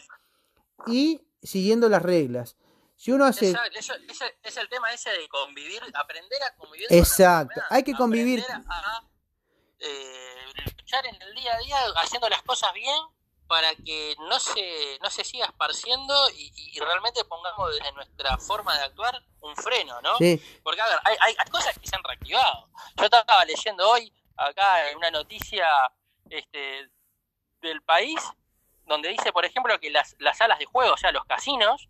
y 0.88 1.27
siguiendo 1.42 1.90
las 1.90 2.02
reglas. 2.02 2.58
Si 2.96 3.12
uno 3.12 3.26
hace... 3.26 3.52
Exacto, 3.52 3.78
eso, 3.78 3.94
es 4.44 4.58
el 4.58 4.70
tema 4.70 4.92
ese 4.92 5.12
de 5.12 5.28
convivir, 5.30 5.82
aprender 5.94 6.42
a 6.44 6.56
convivir. 6.56 6.88
Exacto, 6.90 7.62
hay 7.70 7.84
que 7.84 7.94
convivir. 7.94 8.44
A, 8.50 9.04
eh, 9.80 10.36
luchar 10.78 11.06
en 11.06 11.22
el 11.22 11.36
día 11.36 11.54
a 11.54 11.60
día 11.60 11.78
haciendo 11.98 12.28
las 12.30 12.42
cosas 12.42 12.74
bien 12.74 13.00
para 13.48 13.76
que 13.76 14.16
no 14.30 14.40
se, 14.40 14.98
no 15.02 15.10
se 15.10 15.24
siga 15.24 15.46
esparciendo 15.46 16.14
y, 16.32 16.80
realmente 16.80 17.24
pongamos 17.26 17.76
desde 17.76 17.92
nuestra 17.94 18.38
forma 18.38 18.78
de 18.78 18.84
actuar 18.84 19.24
un 19.42 19.56
freno, 19.56 20.00
¿no? 20.02 20.18
Sí. 20.18 20.42
Porque, 20.64 20.80
a 20.80 20.88
ver, 20.88 21.00
hay, 21.06 21.36
hay, 21.38 21.50
cosas 21.50 21.78
que 21.80 21.88
se 21.88 21.96
han 21.96 22.04
reactivado. 22.04 22.70
Yo 22.98 23.06
estaba 23.06 23.46
leyendo 23.46 23.90
hoy 23.90 24.14
acá 24.36 24.90
en 24.90 24.98
una 24.98 25.10
noticia 25.10 25.68
este, 26.30 26.90
del 27.62 27.82
país 27.82 28.20
donde 28.88 29.10
dice, 29.10 29.32
por 29.32 29.46
ejemplo, 29.46 29.80
que 29.80 29.92
las, 29.92 30.16
las 30.20 30.38
salas 30.38 30.60
de 30.60 30.66
juego, 30.66 30.94
o 30.94 30.98
sea, 30.98 31.12
los 31.12 31.26
casinos, 31.26 31.90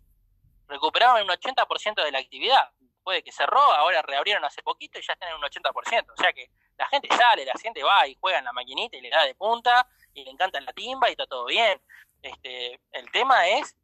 recuperaban 0.68 1.22
un 1.22 1.30
80% 1.30 2.04
de 2.04 2.12
la 2.12 2.18
actividad. 2.18 2.70
Puede 3.02 3.22
que 3.22 3.32
cerró, 3.32 3.60
ahora 3.60 4.02
reabrieron 4.02 4.44
hace 4.44 4.62
poquito 4.62 4.98
y 4.98 5.02
ya 5.02 5.14
están 5.14 5.30
en 5.30 5.36
un 5.36 5.42
80%. 5.42 6.12
O 6.12 6.16
sea 6.22 6.32
que 6.32 6.50
la 6.76 6.86
gente 6.88 7.08
sale, 7.08 7.44
la 7.44 7.54
gente 7.60 7.82
va 7.82 8.06
y 8.06 8.16
juega 8.20 8.38
en 8.38 8.44
la 8.44 8.52
maquinita 8.52 8.96
y 8.96 9.00
le 9.00 9.10
da 9.10 9.24
de 9.24 9.34
punta 9.34 9.86
y 10.12 10.24
le 10.24 10.30
encanta 10.30 10.60
la 10.60 10.72
timba 10.72 11.08
y 11.08 11.12
está 11.12 11.26
todo 11.26 11.46
bien. 11.46 11.80
Este, 12.20 12.80
el 12.92 13.10
tema 13.10 13.48
es 13.48 13.76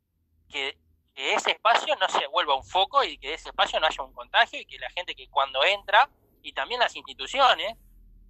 que, 0.50 0.78
ese 1.16 1.52
espacio 1.52 1.94
no 1.94 2.08
se 2.08 2.26
vuelva 2.26 2.56
un 2.56 2.64
foco 2.64 3.04
y 3.04 3.16
que 3.18 3.34
ese 3.34 3.50
espacio 3.50 3.78
no 3.78 3.86
haya 3.86 4.02
un 4.02 4.12
contagio 4.12 4.60
y 4.60 4.66
que 4.66 4.80
la 4.80 4.90
gente 4.90 5.14
que 5.14 5.28
cuando 5.30 5.62
entra 5.62 6.10
y 6.42 6.52
también 6.52 6.80
las 6.80 6.96
instituciones 6.96 7.76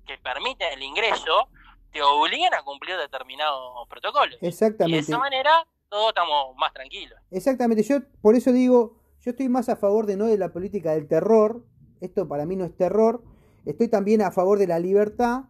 que 0.07 0.19
permiten 0.19 0.71
el 0.71 0.83
ingreso 0.83 1.49
te 1.95 2.03
obliguen 2.03 2.53
a 2.53 2.63
cumplir 2.63 2.97
determinados 2.97 3.89
protocolos. 3.89 4.37
Exactamente. 4.43 4.91
Y 4.91 5.01
de 5.01 5.01
esa 5.01 5.19
manera 5.19 5.51
todos 5.89 6.09
estamos 6.09 6.57
más 6.57 6.73
tranquilos. 6.73 7.19
Exactamente, 7.31 7.85
yo 7.85 8.01
por 8.21 8.35
eso 8.35 8.53
digo, 8.53 8.99
yo 9.21 9.31
estoy 9.31 9.49
más 9.49 9.69
a 9.69 9.77
favor 9.77 10.07
de 10.07 10.17
no 10.17 10.27
de 10.27 10.37
la 10.37 10.53
política 10.53 10.93
del 10.93 11.07
terror, 11.07 11.65
esto 12.01 12.27
para 12.27 12.47
mí 12.47 12.57
no 12.57 12.65
es 12.65 12.77
terror, 12.77 13.23
estoy 13.65 13.87
también 13.87 14.21
a 14.23 14.33
favor 14.33 14.59
de 14.59 14.67
la 14.67 14.81
libertad, 14.81 15.45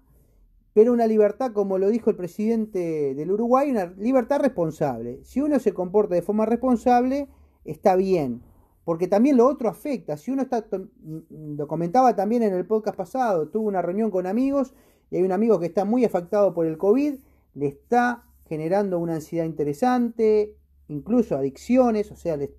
pero 0.74 0.92
una 0.92 1.06
libertad, 1.06 1.52
como 1.52 1.78
lo 1.78 1.88
dijo 1.88 2.10
el 2.10 2.16
presidente 2.16 3.14
del 3.14 3.30
Uruguay, 3.30 3.70
una 3.70 3.86
libertad 3.96 4.40
responsable. 4.40 5.24
Si 5.24 5.40
uno 5.40 5.58
se 5.58 5.72
comporta 5.72 6.14
de 6.14 6.22
forma 6.22 6.44
responsable, 6.44 7.28
está 7.64 7.96
bien, 7.96 8.42
porque 8.84 9.08
también 9.08 9.38
lo 9.38 9.46
otro 9.46 9.70
afecta. 9.70 10.18
Si 10.18 10.30
uno 10.30 10.42
está, 10.42 10.66
mm, 10.70 11.56
lo 11.56 11.66
comentaba 11.66 12.14
también 12.14 12.42
en 12.42 12.52
el 12.52 12.66
podcast 12.66 12.98
pasado, 12.98 13.48
tuvo 13.48 13.68
una 13.68 13.80
reunión 13.80 14.10
con 14.10 14.26
amigos 14.26 14.74
y 15.10 15.16
hay 15.16 15.22
un 15.22 15.32
amigo 15.32 15.60
que 15.60 15.66
está 15.66 15.84
muy 15.84 16.04
afectado 16.04 16.54
por 16.54 16.66
el 16.66 16.78
COVID, 16.78 17.14
le 17.54 17.66
está 17.66 18.24
generando 18.48 18.98
una 18.98 19.14
ansiedad 19.14 19.44
interesante, 19.44 20.56
incluso 20.88 21.36
adicciones, 21.36 22.10
o 22.10 22.16
sea, 22.16 22.36
le, 22.36 22.54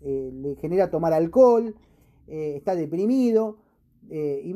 eh, 0.00 0.56
genera 0.60 0.90
tomar 0.90 1.12
alcohol, 1.12 1.74
eh, 2.26 2.54
está 2.56 2.74
deprimido, 2.74 3.58
eh, 4.10 4.54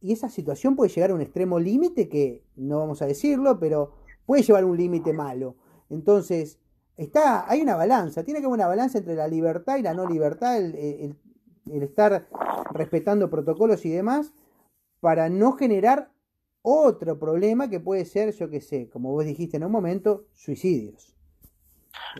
y 0.00 0.12
esa 0.12 0.28
situación 0.28 0.74
puede 0.76 0.90
llegar 0.90 1.10
a 1.10 1.14
un 1.14 1.20
extremo 1.20 1.60
límite 1.60 2.08
que 2.08 2.44
no 2.56 2.78
vamos 2.78 3.02
a 3.02 3.06
decirlo, 3.06 3.58
pero 3.60 3.92
puede 4.26 4.42
llevar 4.42 4.64
a 4.64 4.66
un 4.66 4.76
límite 4.76 5.12
malo. 5.12 5.56
Entonces, 5.90 6.58
está, 6.96 7.50
hay 7.50 7.60
una 7.60 7.76
balanza, 7.76 8.24
tiene 8.24 8.40
que 8.40 8.46
haber 8.46 8.54
una 8.54 8.66
balanza 8.66 8.98
entre 8.98 9.14
la 9.14 9.28
libertad 9.28 9.76
y 9.76 9.82
la 9.82 9.94
no 9.94 10.08
libertad, 10.08 10.58
el, 10.58 11.16
estar 11.66 12.28
respetando 12.72 13.30
protocolos 13.30 13.84
y 13.84 13.90
demás, 13.90 14.32
para 15.00 15.28
no 15.28 15.52
generar 15.52 16.11
otro 16.62 17.18
problema 17.18 17.68
que 17.68 17.80
puede 17.80 18.04
ser, 18.04 18.34
yo 18.34 18.48
qué 18.48 18.60
sé, 18.60 18.88
como 18.88 19.12
vos 19.12 19.24
dijiste 19.24 19.56
en 19.56 19.64
un 19.64 19.72
momento, 19.72 20.24
suicidios. 20.34 21.12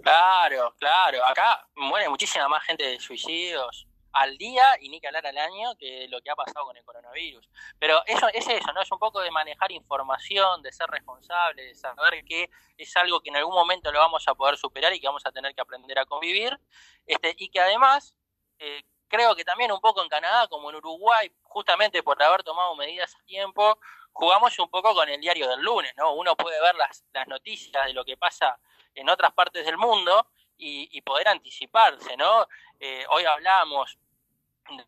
Claro, 0.03 0.75
claro. 0.79 1.25
Acá 1.27 1.67
muere 1.77 2.09
muchísima 2.09 2.49
más 2.49 2.63
gente 2.65 2.85
de 2.85 2.99
suicidios 2.99 3.87
al 4.13 4.37
día 4.37 4.77
y 4.81 4.91
ni 4.91 5.01
que 5.01 5.07
hablar 5.07 5.27
al 5.27 5.39
año 5.39 5.75
que 5.79 6.07
lo 6.09 6.21
que 6.21 6.31
ha 6.31 6.37
pasado 6.37 6.67
con 6.67 6.77
el 6.77 6.85
coronavirus. 6.85 7.49
Pero 7.79 8.03
eso 8.07 8.29
es 8.33 8.47
eso, 8.47 8.73
¿no? 8.73 8.83
Es 8.83 8.93
un 8.93 8.99
poco 8.99 9.21
de 9.21 9.31
manejar 9.31 9.73
información, 9.73 10.63
de 10.63 10.73
ser 10.73 10.89
responsable, 10.89 11.63
de 11.65 11.75
saber 11.75 12.25
que 12.25 12.51
es 12.77 12.97
algo 12.97 13.21
que 13.21 13.31
en 13.31 13.37
algún 13.37 13.55
momento 13.55 13.91
lo 13.91 13.99
vamos 13.99 14.27
a 14.29 14.35
poder 14.35 14.57
superar 14.57 14.93
y 14.93 15.01
que 15.01 15.07
vamos 15.07 15.25
a 15.25 15.33
tener 15.33 15.55
que 15.55 15.61
aprender 15.61 15.99
a 15.99 16.05
convivir. 16.05 16.59
Este, 17.07 17.35
y 17.39 17.49
que 17.49 17.61
además, 17.61 18.15
eh, 18.59 18.83
creo 19.09 19.35
que 19.35 19.45
también 19.45 19.73
un 19.73 19.81
poco 19.81 20.03
en 20.03 20.09
Canadá, 20.09 20.47
como 20.49 20.71
en 20.71 20.77
Uruguay, 20.77 21.33
justamente 21.43 22.03
por 22.03 22.23
haber 22.23 22.43
tomado 22.43 22.75
medidas 22.77 23.15
a 23.15 23.25
tiempo, 23.25 23.79
jugamos 24.13 24.59
un 24.59 24.69
poco 24.69 24.95
con 24.95 25.09
el 25.09 25.21
diario 25.21 25.49
del 25.49 25.61
lunes, 25.61 25.93
¿no? 25.97 26.15
Uno 26.15 26.37
puede 26.37 26.61
ver 26.61 26.75
las, 26.77 27.05
las 27.13 27.27
noticias 27.29 27.87
de 27.87 27.93
lo 27.93 28.05
que 28.05 28.17
pasa 28.17 28.59
en 28.95 29.09
otras 29.09 29.33
partes 29.33 29.65
del 29.65 29.79
mundo 29.79 30.27
y, 30.59 31.01
poder 31.03 31.29
anticiparse, 31.29 32.17
¿no? 32.17 32.47
Eh, 32.79 33.05
hoy 33.11 33.25
hablamos 33.25 33.99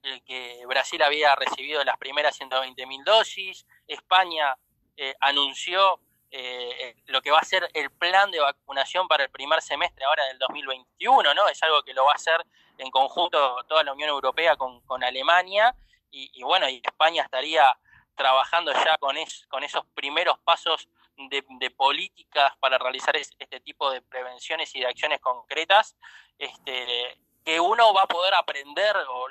de 0.02 0.22
que 0.22 0.64
Brasil 0.66 1.02
había 1.02 1.34
recibido 1.34 1.82
las 1.82 1.98
primeras 1.98 2.40
120.000 2.40 3.04
dosis, 3.04 3.66
España 3.88 4.56
eh, 4.96 5.14
anunció 5.20 5.98
eh, 6.30 6.94
lo 7.06 7.20
que 7.22 7.32
va 7.32 7.40
a 7.40 7.44
ser 7.44 7.68
el 7.74 7.90
plan 7.90 8.30
de 8.30 8.40
vacunación 8.40 9.08
para 9.08 9.24
el 9.24 9.30
primer 9.30 9.60
semestre 9.62 10.04
ahora 10.04 10.24
del 10.26 10.38
2021, 10.38 11.34
¿no? 11.34 11.48
Es 11.48 11.62
algo 11.64 11.82
que 11.82 11.94
lo 11.94 12.04
va 12.04 12.12
a 12.12 12.16
hacer 12.16 12.44
en 12.78 12.90
conjunto 12.90 13.64
toda 13.68 13.82
la 13.82 13.92
Unión 13.92 14.10
Europea 14.10 14.56
con, 14.56 14.82
Alemania 15.02 15.74
y, 16.10 16.42
bueno, 16.44 16.68
y 16.68 16.80
España 16.84 17.24
estaría 17.24 17.76
trabajando 18.14 18.72
ya 18.72 18.96
con, 18.98 19.16
con 19.48 19.64
esos 19.64 19.84
primeros 19.94 20.38
pasos 20.40 20.88
de, 21.16 21.70
políticas 21.70 22.52
para 22.58 22.78
realizar 22.78 23.16
este 23.16 23.60
tipo 23.60 23.90
de 23.90 24.02
prevenciones 24.02 24.74
y 24.74 24.80
de 24.80 24.86
acciones 24.86 25.20
concretas, 25.20 25.96
este, 26.38 27.18
que 27.44 27.60
uno 27.60 27.92
va 27.94 28.02
a 28.02 28.08
poder 28.08 28.34
aprender, 28.34 28.96
o 29.08 29.26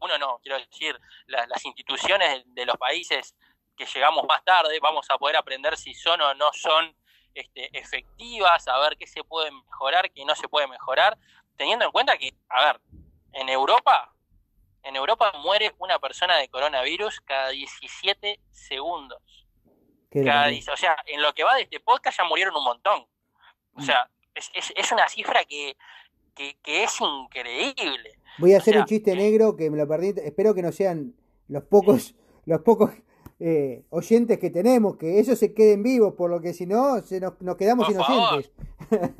uno 0.00 0.18
no, 0.18 0.38
quiero 0.42 0.58
decir, 0.58 0.98
las 1.26 1.64
instituciones 1.64 2.42
de 2.46 2.66
los 2.66 2.76
países 2.76 3.34
que 3.76 3.86
llegamos 3.86 4.24
más 4.26 4.42
tarde, 4.44 4.78
vamos 4.80 5.06
a 5.10 5.18
poder 5.18 5.36
aprender 5.36 5.76
si 5.76 5.94
son 5.94 6.20
o 6.20 6.34
no 6.34 6.52
son 6.52 6.96
este, 7.34 7.78
efectivas, 7.78 8.66
a 8.68 8.78
ver 8.78 8.96
qué 8.96 9.06
se 9.06 9.22
puede 9.22 9.50
mejorar, 9.50 10.10
qué 10.10 10.24
no 10.24 10.34
se 10.34 10.48
puede 10.48 10.66
mejorar, 10.66 11.18
teniendo 11.56 11.84
en 11.84 11.92
cuenta 11.92 12.16
que, 12.16 12.32
a 12.48 12.64
ver, 12.64 12.80
en 13.32 13.48
Europa, 13.48 14.15
en 14.86 14.96
Europa 14.96 15.32
muere 15.42 15.74
una 15.78 15.98
persona 15.98 16.36
de 16.36 16.48
coronavirus 16.48 17.20
cada 17.20 17.50
17 17.50 18.40
segundos 18.50 19.46
o 20.22 20.76
sea, 20.76 20.96
en 21.06 21.22
lo 21.22 21.32
que 21.34 21.44
va 21.44 21.54
de 21.54 21.62
este 21.62 21.80
podcast 21.80 22.18
ya 22.18 22.24
murieron 22.24 22.54
un 22.56 22.64
montón. 22.64 23.00
O 23.74 23.80
mm. 23.80 23.82
sea, 23.82 24.10
es, 24.34 24.92
una 24.92 25.08
cifra 25.08 25.44
que, 25.44 25.76
es 26.36 27.00
increíble. 27.00 28.18
Voy 28.38 28.54
a 28.54 28.58
hacer 28.58 28.78
un 28.78 28.84
chiste 28.84 29.14
negro 29.14 29.56
que 29.56 29.70
me 29.70 29.76
lo 29.76 29.88
perdí. 29.88 30.14
Espero 30.22 30.54
que 30.54 30.62
no 30.62 30.72
sean 30.72 31.14
los 31.48 31.64
pocos, 31.64 32.14
los 32.46 32.60
pocos 32.62 32.90
eh, 33.40 33.84
oyentes 33.90 34.38
que 34.38 34.50
tenemos, 34.50 34.96
que 34.96 35.18
ellos 35.18 35.38
se 35.38 35.52
queden 35.54 35.82
vivos, 35.82 36.14
por 36.14 36.30
lo 36.30 36.40
que 36.40 36.52
si 36.54 36.66
no, 36.66 37.00
se 37.00 37.20
nos, 37.20 37.34
quedamos 37.56 37.88
inocentes. 37.88 38.52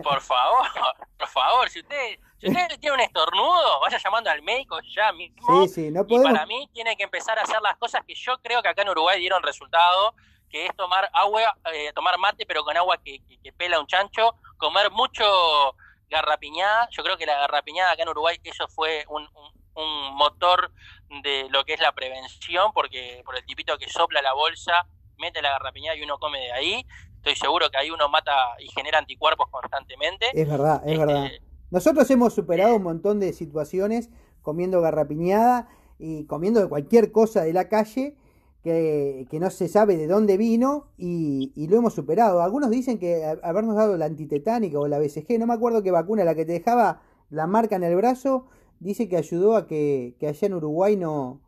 por 0.03 0.21
favor, 0.21 0.67
por 1.19 1.29
favor, 1.29 1.69
si 1.71 1.81
usted, 1.81 2.19
si 2.39 2.49
usted 2.49 2.81
tiene 2.81 2.95
un 2.95 3.01
estornudo, 3.01 3.81
vaya 3.81 3.99
llamando 3.99 4.31
al 4.31 4.43
médico 4.43 4.79
ya 4.95 5.13
mismo. 5.13 5.67
Sí, 5.67 5.69
sí, 5.69 5.91
no 5.91 6.07
podemos... 6.07 6.31
Y 6.31 6.35
para 6.35 6.47
mí 6.47 6.69
tiene 6.73 6.97
que 6.97 7.05
empezar 7.05 7.39
a 7.39 7.43
hacer 7.43 7.61
las 7.63 7.77
cosas 7.77 8.03
que 8.07 8.15
yo 8.15 8.39
creo 8.43 8.63
que 8.63 8.69
acá 8.69 8.83
en 8.83 8.91
Uruguay 8.91 9.19
dieron 9.19 9.43
resultado 9.43 10.15
que 10.51 10.67
es 10.67 10.77
tomar 10.77 11.09
agua, 11.13 11.57
eh, 11.73 11.93
tomar 11.95 12.19
mate, 12.19 12.47
pero 12.47 12.65
con 12.65 12.77
agua 12.77 12.99
que, 13.03 13.21
pela 13.57 13.81
un 13.81 13.87
chancho, 13.87 14.35
comer 14.57 14.91
mucho 14.91 15.25
garrapiñada. 16.09 16.89
Yo 16.91 17.03
creo 17.03 17.17
que 17.17 17.27
la 17.27 17.39
garrapiñada 17.39 17.93
acá 17.93 18.03
en 18.03 18.11
Uruguay, 18.11 18.39
eso 18.45 18.69
fue 18.69 19.05
un, 19.09 19.27
motor 20.15 20.73
de 21.23 21.47
lo 21.51 21.65
que 21.67 21.75
es 21.75 21.81
la 21.81 21.93
prevención, 21.93 22.73
porque 22.73 23.21
por 23.27 23.37
el 23.37 23.45
tipito 23.45 23.77
que 23.77 23.91
sopla 23.91 24.23
la 24.23 24.33
bolsa, 24.33 24.87
mete 25.19 25.43
la 25.43 25.51
garrapiñada 25.51 25.97
y 25.97 26.03
uno 26.03 26.19
come 26.19 26.39
de 26.39 26.53
ahí. 26.53 26.87
Estoy 27.17 27.37
seguro 27.37 27.71
que 27.71 27.77
ahí 27.77 27.91
uno 27.91 28.09
mata 28.09 28.55
y 28.59 28.69
genera 28.69 28.99
anticuerpos 28.99 29.51
constantemente. 29.51 30.31
Es 30.33 30.49
verdad, 30.49 30.81
es 30.87 30.93
este, 30.93 31.05
verdad. 31.05 31.31
Nosotros 31.71 32.11
hemos 32.11 32.33
superado 32.33 32.77
un 32.77 32.83
montón 32.83 33.21
de 33.21 33.33
situaciones 33.33 34.11
comiendo 34.43 34.81
garrapiñada 34.81 35.69
y 35.99 36.25
comiendo 36.25 36.69
cualquier 36.69 37.11
cosa 37.11 37.43
de 37.43 37.53
la 37.53 37.69
calle 37.69 38.17
que, 38.63 39.39
no 39.41 39.51
se 39.51 39.69
sabe 39.69 39.97
de 39.97 40.09
dónde 40.09 40.37
vino 40.37 40.89
y, 40.97 41.67
lo 41.69 41.77
hemos 41.77 41.95
superado. 41.95 42.43
Algunos 42.43 42.71
dicen 42.71 42.99
que 42.99 43.25
habernos 43.43 43.77
dado 43.77 43.97
la 43.97 44.07
antitetánica 44.07 44.79
o 44.79 44.89
la 44.89 44.99
BCG, 44.99 45.39
no 45.39 45.47
me 45.47 45.55
acuerdo 45.55 45.83
qué 45.83 45.91
vacuna, 45.93 46.25
la 46.25 46.35
que 46.35 46.45
te 46.45 46.53
dejaba 46.53 47.03
la 47.31 47.47
marca 47.47 47.77
en 47.77 47.85
el 47.85 47.95
brazo, 47.95 48.47
dice 48.81 49.09
que 49.09 49.17
ayudó 49.17 49.57
a 49.57 49.67
que, 49.67 50.17
allá 50.21 50.47
en 50.47 50.55
Uruguay 50.55 50.97
no, 50.97 51.41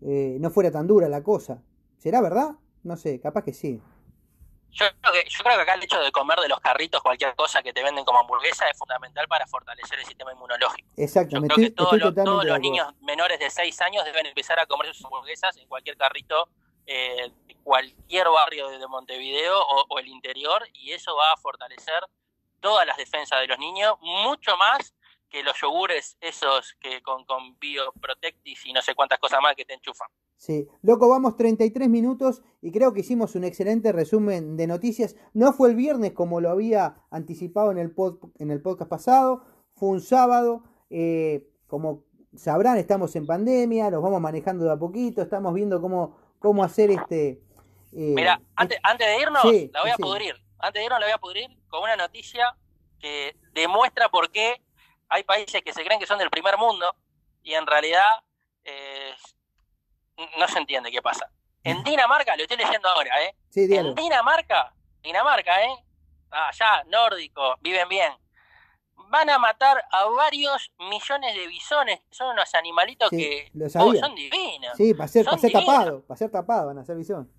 eh, 0.00 0.38
no 0.40 0.50
fuera 0.50 0.72
tan 0.72 0.86
dura 0.86 1.08
la 1.08 1.22
cosa. 1.22 1.62
¿Será 1.98 2.20
verdad? 2.20 2.56
No 2.82 2.96
sé, 2.96 3.20
capaz 3.20 3.42
que 3.42 3.52
sí. 3.52 3.80
Yo 4.72 4.86
creo, 5.00 5.12
que, 5.12 5.28
yo 5.28 5.42
creo 5.42 5.56
que 5.56 5.62
acá 5.62 5.74
el 5.74 5.82
hecho 5.82 5.98
de 6.00 6.12
comer 6.12 6.38
de 6.38 6.48
los 6.48 6.60
carritos 6.60 7.02
cualquier 7.02 7.34
cosa 7.34 7.62
que 7.62 7.72
te 7.72 7.82
venden 7.82 8.04
como 8.04 8.18
hamburguesa 8.20 8.68
es 8.68 8.76
fundamental 8.76 9.26
para 9.26 9.46
fortalecer 9.46 9.98
el 9.98 10.04
sistema 10.04 10.32
inmunológico. 10.32 10.88
Exacto, 10.96 11.36
yo 11.36 11.42
creo 11.42 11.56
que 11.56 11.70
todos, 11.70 11.98
los, 11.98 12.14
todos 12.14 12.44
los 12.44 12.60
niños 12.60 12.88
menores 13.00 13.38
de 13.38 13.48
6 13.48 13.80
años 13.80 14.04
deben 14.04 14.26
empezar 14.26 14.58
a 14.58 14.66
comer 14.66 14.94
sus 14.94 15.04
hamburguesas 15.06 15.56
en 15.56 15.66
cualquier 15.68 15.96
carrito 15.96 16.50
eh, 16.86 17.32
de 17.46 17.54
cualquier 17.64 18.28
barrio 18.28 18.68
de 18.68 18.86
Montevideo 18.86 19.60
o, 19.60 19.98
el 19.98 20.06
interior 20.06 20.68
y 20.72 20.92
eso 20.92 21.16
va 21.16 21.32
a 21.32 21.36
fortalecer 21.36 22.00
todas 22.60 22.86
las 22.86 22.96
defensas 22.96 23.40
de 23.40 23.48
los 23.48 23.58
niños, 23.58 23.96
mucho 24.00 24.56
más 24.56 24.94
que 25.36 25.42
los 25.42 25.60
yogures 25.60 26.16
esos 26.22 26.74
que 26.80 27.02
con, 27.02 27.26
con 27.26 27.58
bioprotectis 27.58 28.64
y 28.64 28.72
no 28.72 28.80
sé 28.80 28.94
cuántas 28.94 29.18
cosas 29.18 29.38
más 29.42 29.54
que 29.54 29.66
te 29.66 29.74
enchufan. 29.74 30.08
Sí, 30.34 30.66
loco, 30.80 31.10
vamos 31.10 31.36
33 31.36 31.90
minutos 31.90 32.40
y 32.62 32.72
creo 32.72 32.94
que 32.94 33.00
hicimos 33.00 33.34
un 33.34 33.44
excelente 33.44 33.92
resumen 33.92 34.56
de 34.56 34.66
noticias. 34.66 35.14
No 35.34 35.52
fue 35.52 35.68
el 35.68 35.76
viernes 35.76 36.12
como 36.12 36.40
lo 36.40 36.48
había 36.48 37.02
anticipado 37.10 37.70
en 37.70 37.76
el, 37.76 37.94
en 38.38 38.50
el 38.50 38.62
podcast 38.62 38.88
pasado, 38.88 39.44
fue 39.74 39.90
un 39.90 40.00
sábado. 40.00 40.62
Eh, 40.88 41.46
como 41.66 42.04
sabrán, 42.34 42.78
estamos 42.78 43.14
en 43.14 43.26
pandemia, 43.26 43.90
nos 43.90 44.02
vamos 44.02 44.22
manejando 44.22 44.64
de 44.64 44.72
a 44.72 44.76
poquito, 44.78 45.20
estamos 45.20 45.52
viendo 45.52 45.82
cómo, 45.82 46.16
cómo 46.38 46.64
hacer 46.64 46.90
este... 46.90 47.42
Eh, 47.92 48.14
Mira, 48.14 48.40
antes, 48.54 48.78
antes 48.82 49.06
de 49.06 49.20
irnos, 49.20 49.44
la 49.44 49.82
voy 49.82 49.90
a 49.90 49.96
pudrir. 49.96 50.34
Antes 50.58 50.80
de 50.80 50.84
irnos, 50.86 51.00
la 51.00 51.06
voy 51.06 51.14
a 51.14 51.18
pudrir 51.18 51.50
con 51.68 51.82
una 51.82 51.96
noticia 51.96 52.56
que 52.98 53.36
demuestra 53.52 54.08
por 54.08 54.30
qué 54.30 54.62
hay 55.08 55.22
países 55.24 55.62
que 55.62 55.72
se 55.72 55.84
creen 55.84 56.00
que 56.00 56.06
son 56.06 56.18
del 56.18 56.30
primer 56.30 56.56
mundo 56.56 56.94
y 57.42 57.54
en 57.54 57.66
realidad 57.66 58.22
eh, 58.64 59.14
no 60.38 60.48
se 60.48 60.58
entiende 60.58 60.90
qué 60.90 61.02
pasa. 61.02 61.30
En 61.62 61.82
Dinamarca, 61.82 62.36
lo 62.36 62.42
estoy 62.42 62.56
leyendo 62.56 62.88
ahora, 62.88 63.22
¿eh? 63.24 63.34
en 63.54 63.94
Dinamarca, 63.94 64.72
Dinamarca, 65.02 65.64
¿eh? 65.64 65.84
Allá, 66.30 66.84
nórdico, 66.86 67.56
viven 67.60 67.88
bien. 67.88 68.12
Van 69.08 69.28
a 69.30 69.38
matar 69.38 69.82
a 69.90 70.04
varios 70.06 70.72
millones 70.78 71.34
de 71.34 71.46
bisones, 71.46 72.00
son 72.10 72.30
unos 72.30 72.54
animalitos 72.54 73.10
que 73.10 73.50
oh, 73.78 73.94
son 73.94 74.14
divinos. 74.14 74.76
Sí, 74.76 74.94
para 74.94 75.08
ser, 75.08 75.24
para 75.24 75.38
ser 75.38 75.52
tapado, 75.52 76.02
para 76.02 76.18
ser 76.18 76.30
tapado 76.30 76.66
van 76.68 76.78
a 76.78 76.84
ser 76.84 76.96
bisón. 76.96 77.30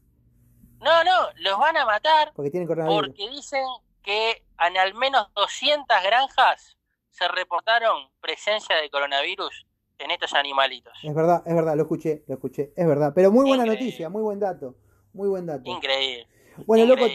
No, 0.79 1.03
no, 1.03 1.29
los 1.37 1.57
van 1.57 1.75
a 1.77 1.85
matar 1.85 2.31
porque, 2.35 2.51
tienen 2.51 2.67
porque 2.67 3.29
dicen 3.29 3.65
que 4.03 4.45
en 4.59 4.77
al 4.77 4.93
menos 4.93 5.27
200 5.33 6.03
granjas 6.03 6.76
se 7.17 7.27
reportaron 7.29 8.09
presencia 8.21 8.75
de 8.79 8.89
coronavirus 8.89 9.65
en 9.97 10.11
estos 10.11 10.33
animalitos. 10.33 10.93
Es 11.03 11.15
verdad, 11.15 11.41
es 11.45 11.55
verdad, 11.55 11.75
lo 11.75 11.83
escuché, 11.83 12.23
lo 12.27 12.35
escuché, 12.35 12.73
es 12.75 12.87
verdad. 12.87 13.11
Pero 13.15 13.31
muy 13.31 13.45
buena 13.47 13.65
noticia, 13.65 14.09
muy 14.09 14.21
buen 14.21 14.39
dato, 14.39 14.75
muy 15.13 15.27
buen 15.27 15.47
dato. 15.47 15.67
Increíble. 15.69 16.27
Bueno, 16.65 16.85
loco, 16.85 17.05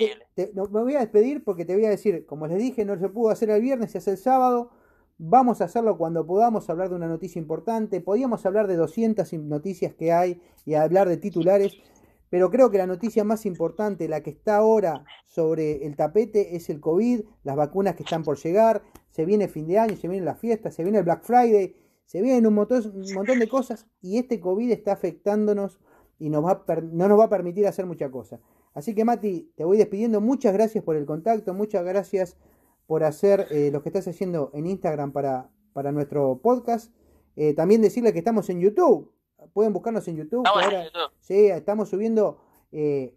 me 0.71 0.83
voy 0.83 0.95
a 0.95 1.01
despedir 1.01 1.45
porque 1.45 1.65
te 1.65 1.75
voy 1.75 1.85
a 1.85 1.91
decir, 1.91 2.27
como 2.27 2.47
les 2.47 2.59
dije, 2.59 2.85
no 2.85 2.99
se 2.99 3.09
pudo 3.09 3.31
hacer 3.31 3.51
el 3.51 3.61
viernes, 3.61 3.93
se 3.93 3.99
hace 3.99 4.13
el 4.13 4.19
sábado. 4.19 4.71
Vamos 5.19 5.61
a 5.61 5.65
hacerlo 5.65 5.97
cuando 5.99 6.27
podamos 6.27 6.69
hablar 6.69 6.89
de 6.89 6.97
una 6.97 7.07
noticia 7.07 7.39
importante. 7.39 8.01
Podíamos 8.01 8.45
hablar 8.45 8.67
de 8.67 8.77
200 8.77 9.33
noticias 9.35 9.95
que 9.95 10.13
hay 10.13 10.41
y 10.65 10.75
hablar 10.75 11.09
de 11.09 11.17
titulares, 11.17 11.77
pero 12.33 12.51
creo 12.51 12.71
que 12.71 12.79
la 12.79 12.87
noticia 12.87 13.25
más 13.25 13.45
importante, 13.45 14.09
la 14.09 14.23
que 14.23 14.31
está 14.31 14.57
ahora 14.57 15.05
sobre 15.27 15.85
el 15.85 15.97
tapete, 15.97 16.57
es 16.57 16.71
el 16.71 16.81
COVID, 16.81 17.25
las 17.45 17.57
vacunas 17.57 17.95
que 17.95 18.05
están 18.05 18.23
por 18.23 18.39
llegar. 18.39 18.83
Se 19.11 19.27
viene 19.27 19.49
fin 19.49 19.67
de 19.67 19.79
año, 19.79 19.97
se 19.97 20.09
vienen 20.09 20.25
las 20.25 20.39
fiestas, 20.39 20.75
se 20.75 20.83
viene 20.83 20.97
el 20.97 21.05
Black 21.05 21.25
Friday, 21.25 21.77
se 22.07 22.23
vienen 22.23 22.47
un 22.47 22.55
montón, 22.55 23.39
de 23.39 23.49
cosas 23.51 23.87
y 24.01 24.17
este 24.17 24.41
COVID 24.41 24.71
está 24.71 24.93
afectándonos 24.93 25.79
y 26.19 26.31
no 26.31 26.41
nos 26.41 27.21
va 27.21 27.25
a 27.25 27.29
permitir 27.29 27.67
hacer 27.67 27.85
muchas 27.85 28.11
cosas. 28.11 28.41
Así 28.73 28.95
que 28.95 29.05
Mati, 29.05 29.53
te 29.55 29.67
voy 29.67 29.77
despidiendo. 29.77 30.23
Muchas 30.23 30.55
gracias 30.55 30.83
por 30.83 30.97
el 30.97 31.05
contacto, 31.05 31.53
muchas 31.53 31.85
gracias 31.85 32.39
por 32.87 33.05
hacer 33.05 33.47
eh, 33.51 33.69
lo 33.71 33.83
que 33.83 33.91
estás 33.91 34.09
haciendo 34.09 34.51
en 34.55 34.69
Instagram 34.69 35.13
para, 35.13 35.51
para 35.75 35.93
nuestro 35.93 36.41
podcast. 36.43 36.95
Eh, 37.37 37.53
también 37.53 37.83
decirle 37.83 38.15
que 38.15 38.21
estamos 38.21 38.49
en 38.49 38.61
YouTube. 38.61 39.13
Pueden 39.53 39.73
buscarnos 39.73 40.07
en 40.09 40.17
YouTube. 40.17 40.47
Ahora, 40.47 40.85
Sí, 41.21 41.47
estamos 41.47 41.89
subiendo 41.89 42.39
eh, 42.73 43.15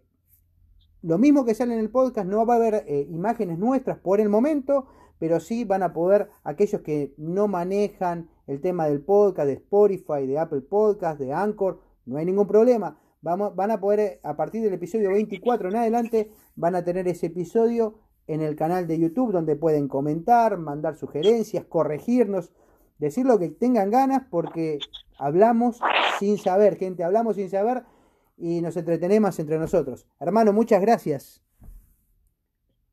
lo 1.02 1.18
mismo 1.18 1.44
que 1.44 1.54
sale 1.54 1.74
en 1.74 1.80
el 1.80 1.90
podcast. 1.90 2.28
No 2.28 2.46
va 2.46 2.54
a 2.54 2.56
haber 2.56 2.84
imágenes 3.10 3.58
nuestras 3.58 3.98
por 3.98 4.20
el 4.20 4.28
momento, 4.28 4.86
pero 5.18 5.40
sí 5.40 5.64
van 5.64 5.82
a 5.82 5.92
poder, 5.92 6.28
aquellos 6.44 6.82
que 6.82 7.14
no 7.16 7.48
manejan 7.48 8.28
el 8.46 8.60
tema 8.60 8.86
del 8.86 9.00
podcast, 9.00 9.46
de 9.46 9.54
Spotify, 9.54 10.26
de 10.26 10.38
Apple 10.38 10.62
Podcast, 10.62 11.18
de 11.18 11.32
Anchor, 11.32 11.80
no 12.04 12.18
hay 12.18 12.24
ningún 12.24 12.46
problema 12.46 12.98
van 13.34 13.70
a 13.70 13.80
poder, 13.80 14.00
eh, 14.00 14.20
a 14.22 14.36
partir 14.36 14.62
del 14.62 14.74
episodio 14.74 15.10
24 15.10 15.68
en 15.68 15.76
adelante, 15.76 16.30
van 16.54 16.76
a 16.76 16.84
tener 16.84 17.08
ese 17.08 17.26
episodio 17.26 17.98
en 18.26 18.40
el 18.40 18.56
canal 18.56 18.86
de 18.86 18.98
YouTube 18.98 19.32
donde 19.32 19.56
pueden 19.56 19.88
comentar, 19.88 20.58
mandar 20.58 20.96
sugerencias, 20.96 21.64
corregirnos, 21.64 22.52
decir 22.98 23.26
lo 23.26 23.38
que 23.38 23.48
tengan 23.48 23.90
ganas 23.90 24.22
porque 24.30 24.78
hablamos 25.18 25.80
sin 26.18 26.38
saber, 26.38 26.76
gente, 26.78 27.04
hablamos 27.04 27.36
sin 27.36 27.50
saber 27.50 27.84
y 28.36 28.60
nos 28.60 28.76
entretenemos 28.76 29.38
entre 29.38 29.58
nosotros. 29.58 30.06
Hermano, 30.20 30.52
muchas 30.52 30.80
gracias. 30.80 31.42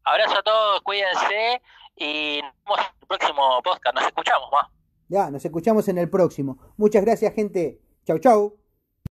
Abrazo 0.03 0.39
a 0.39 0.43
todos, 0.43 0.81
cuídense 0.81 1.61
y 1.95 2.41
nos 2.41 2.53
vemos 2.65 2.79
en 2.79 3.01
el 3.01 3.07
próximo 3.07 3.61
podcast. 3.63 3.95
Nos 3.95 4.05
escuchamos, 4.05 4.49
más. 4.51 4.67
Ya, 5.07 5.29
nos 5.29 5.45
escuchamos 5.45 5.87
en 5.87 5.97
el 5.97 6.09
próximo. 6.09 6.57
Muchas 6.77 7.03
gracias, 7.03 7.33
gente. 7.33 7.79
Chau, 8.05 8.19
chau. 8.19 8.62